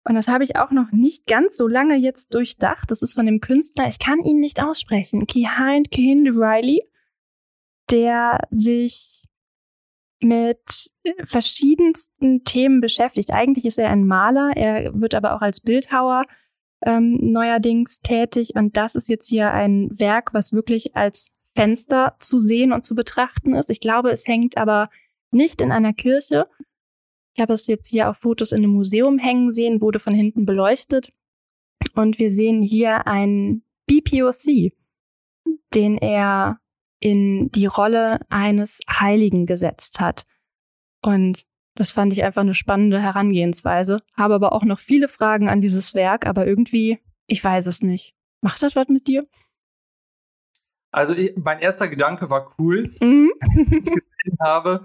[0.08, 2.90] Und das habe ich auch noch nicht ganz so lange jetzt durchdacht.
[2.92, 6.84] Das ist von dem Künstler, ich kann ihn nicht aussprechen, Kehind Kehinde Riley,
[7.90, 9.19] der sich
[10.22, 10.92] mit
[11.24, 13.32] verschiedensten Themen beschäftigt.
[13.32, 16.24] Eigentlich ist er ein Maler, er wird aber auch als Bildhauer
[16.86, 18.52] ähm, neuerdings tätig.
[18.56, 22.96] Und das ist jetzt hier ein Werk, was wirklich als Fenster zu sehen und zu
[22.96, 23.70] betrachten ist.
[23.70, 24.90] Ich glaube, es hängt aber
[25.32, 26.48] nicht in einer Kirche.
[27.36, 30.46] Ich habe es jetzt hier auf Fotos in einem Museum hängen sehen, wurde von hinten
[30.46, 31.14] beleuchtet.
[31.96, 34.74] Und wir sehen hier ein BPOC,
[35.74, 36.60] den er
[37.00, 40.26] in die Rolle eines Heiligen gesetzt hat.
[41.02, 41.46] Und
[41.76, 44.02] das fand ich einfach eine spannende Herangehensweise.
[44.18, 48.16] Habe aber auch noch viele Fragen an dieses Werk, aber irgendwie, ich weiß es nicht.
[48.42, 49.28] Macht das was mit dir?
[50.92, 53.32] Also ich, mein erster Gedanke war cool, mhm.
[53.40, 53.94] als ich
[54.24, 54.84] gesehen habe.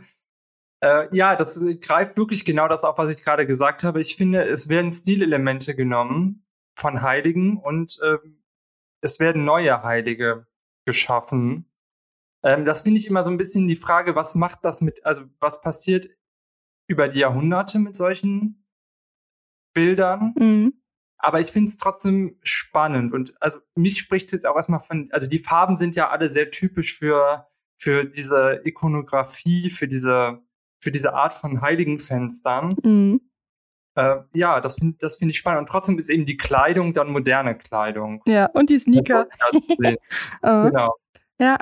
[0.81, 4.01] Äh, ja, das greift wirklich genau das auf, was ich gerade gesagt habe.
[4.01, 6.47] Ich finde, es werden Stilelemente genommen
[6.77, 8.19] von Heiligen und äh,
[9.01, 10.47] es werden neue Heilige
[10.85, 11.71] geschaffen.
[12.45, 15.23] Ähm, das finde ich immer so ein bisschen die Frage, was macht das mit, also
[15.41, 16.09] was passiert
[16.87, 18.67] über die Jahrhunderte mit solchen
[19.73, 20.35] Bildern?
[20.39, 20.75] Mhm.
[21.17, 25.09] Aber ich finde es trotzdem spannend und also mich spricht es jetzt auch erstmal von,
[25.11, 27.47] also die Farben sind ja alle sehr typisch für,
[27.79, 30.43] für diese Ikonografie, für diese,
[30.83, 32.77] für diese Art von Heiligenfenstern.
[32.83, 33.21] Mhm.
[33.95, 35.61] Äh, ja, das finde das finde ich spannend.
[35.61, 38.23] Und trotzdem ist eben die Kleidung dann moderne Kleidung.
[38.27, 39.29] Ja, und die Sneaker.
[40.43, 40.65] oh.
[40.65, 40.95] Genau.
[41.39, 41.59] Ja,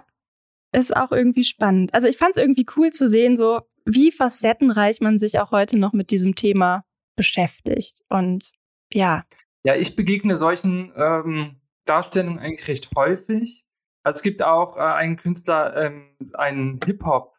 [0.73, 1.95] ist auch irgendwie spannend.
[1.95, 5.79] Also ich fand es irgendwie cool zu sehen, so wie facettenreich man sich auch heute
[5.79, 6.85] noch mit diesem Thema
[7.17, 8.01] beschäftigt.
[8.09, 8.53] Und
[8.93, 9.25] ja.
[9.65, 13.65] Ja, ich begegne solchen ähm, Darstellungen eigentlich recht häufig.
[14.03, 17.37] Also es gibt auch äh, einen Künstler, ähm, einen Hip-Hop,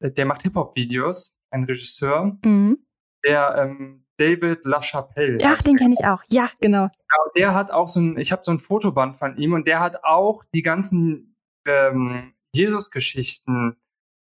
[0.00, 2.78] äh, der macht Hip-Hop-Videos, ein Regisseur, mhm.
[3.24, 5.38] der ähm, David LaChapelle.
[5.44, 6.22] Ach, den kenne ich auch.
[6.28, 6.84] Ja, genau.
[6.84, 9.80] Ja, der hat auch so ein, ich habe so ein Fotoband von ihm und der
[9.80, 11.36] hat auch die ganzen
[11.66, 13.76] ähm, Jesus-Geschichten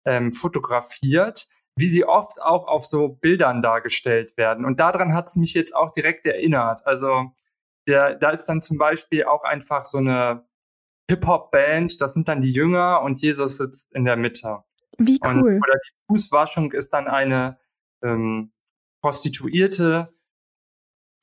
[0.06, 1.48] ähm, fotografiert,
[1.78, 4.66] wie sie oft auch auf so Bildern dargestellt werden.
[4.66, 6.86] Und daran hat es mich jetzt auch direkt erinnert.
[6.86, 7.32] Also
[7.88, 10.48] der, da ist dann zum Beispiel auch einfach so eine
[11.10, 14.64] Hip-Hop-Band, das sind dann die Jünger und Jesus sitzt in der Mitte.
[14.98, 15.32] Wie cool.
[15.32, 17.60] Und, oder die Fußwaschung ist dann eine
[18.04, 18.54] ähm,
[19.04, 20.14] Prostituierte,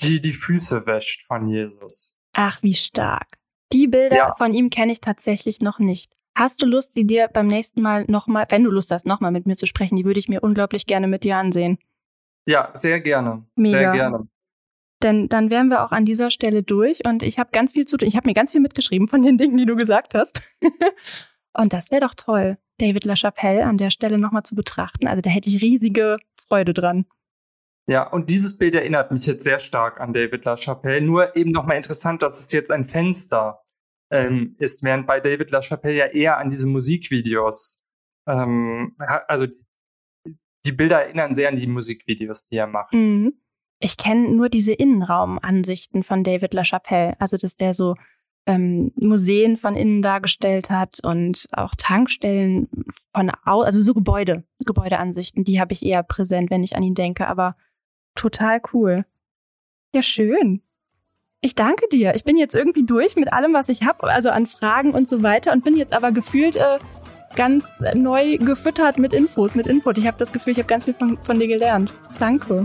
[0.03, 2.15] die die Füße wäscht von Jesus.
[2.33, 3.39] Ach, wie stark.
[3.73, 4.35] Die Bilder ja.
[4.37, 6.13] von ihm kenne ich tatsächlich noch nicht.
[6.35, 9.47] Hast du Lust, die dir beim nächsten Mal nochmal, wenn du Lust hast, nochmal mit
[9.47, 11.79] mir zu sprechen, die würde ich mir unglaublich gerne mit dir ansehen.
[12.47, 13.45] Ja, sehr gerne.
[13.55, 13.79] Mega.
[13.79, 14.29] Sehr gerne.
[15.03, 17.97] Denn dann wären wir auch an dieser Stelle durch und ich habe ganz viel zu
[17.97, 18.09] tun.
[18.09, 20.43] Ich habe mir ganz viel mitgeschrieben von den Dingen, die du gesagt hast.
[21.55, 25.09] und das wäre doch toll, David LaChapelle an der Stelle nochmal zu betrachten.
[25.09, 26.17] Also da hätte ich riesige
[26.49, 27.07] Freude dran.
[27.89, 31.01] Ja, und dieses Bild erinnert mich jetzt sehr stark an David LaChapelle.
[31.01, 33.62] Nur eben nochmal interessant, dass es jetzt ein Fenster
[34.13, 37.79] ähm, ist, während bei David LaChapelle ja eher an diese Musikvideos,
[38.29, 38.95] ähm,
[39.27, 39.47] also
[40.65, 42.93] die Bilder erinnern sehr an die Musikvideos, die er macht.
[42.93, 43.33] Mhm.
[43.81, 47.97] Ich kenne nur diese Innenraumansichten von David LaChapelle, also dass der so
[48.47, 52.69] ähm, Museen von innen dargestellt hat und auch Tankstellen
[53.15, 56.95] von au also so Gebäude, Gebäudeansichten, die habe ich eher präsent, wenn ich an ihn
[56.95, 57.57] denke, aber
[58.15, 59.05] total cool.
[59.95, 60.63] Ja, schön.
[61.45, 62.15] Ich danke dir.
[62.15, 65.25] Ich bin jetzt irgendwie durch mit allem, was ich habe, also an Fragen und so
[65.25, 66.79] weiter und bin jetzt aber gefühlt äh,
[67.35, 67.65] ganz
[67.95, 69.99] neu gefüttert mit Infos, mit Input.
[69.99, 71.93] Ich habe das Gefühl, ich habe ganz viel von, von dir gelernt.
[72.21, 72.65] Danke.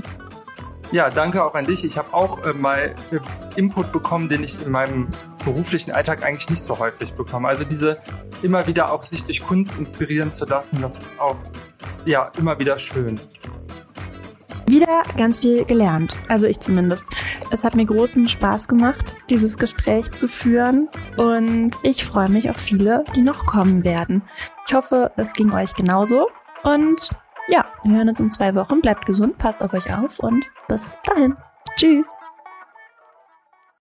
[0.91, 1.84] Ja, danke auch an dich.
[1.86, 3.19] Ich habe auch äh, mal äh,
[3.55, 5.07] Input bekommen, den ich in meinem
[5.43, 7.47] beruflichen Alltag eigentlich nicht so häufig bekomme.
[7.47, 7.97] Also diese
[8.43, 11.38] immer wieder auch sich durch Kunst inspirieren zu lassen, das ist auch
[12.05, 13.19] ja immer wieder schön.
[14.68, 17.07] Wieder ganz viel gelernt, also ich zumindest.
[17.51, 22.57] Es hat mir großen Spaß gemacht, dieses Gespräch zu führen und ich freue mich auf
[22.57, 24.24] viele, die noch kommen werden.
[24.68, 26.28] Ich hoffe, es ging euch genauso
[26.63, 27.11] und
[27.47, 28.82] ja, wir hören uns in zwei Wochen.
[28.82, 31.38] Bleibt gesund, passt auf euch auf und bis dahin.
[31.78, 32.11] Tschüss.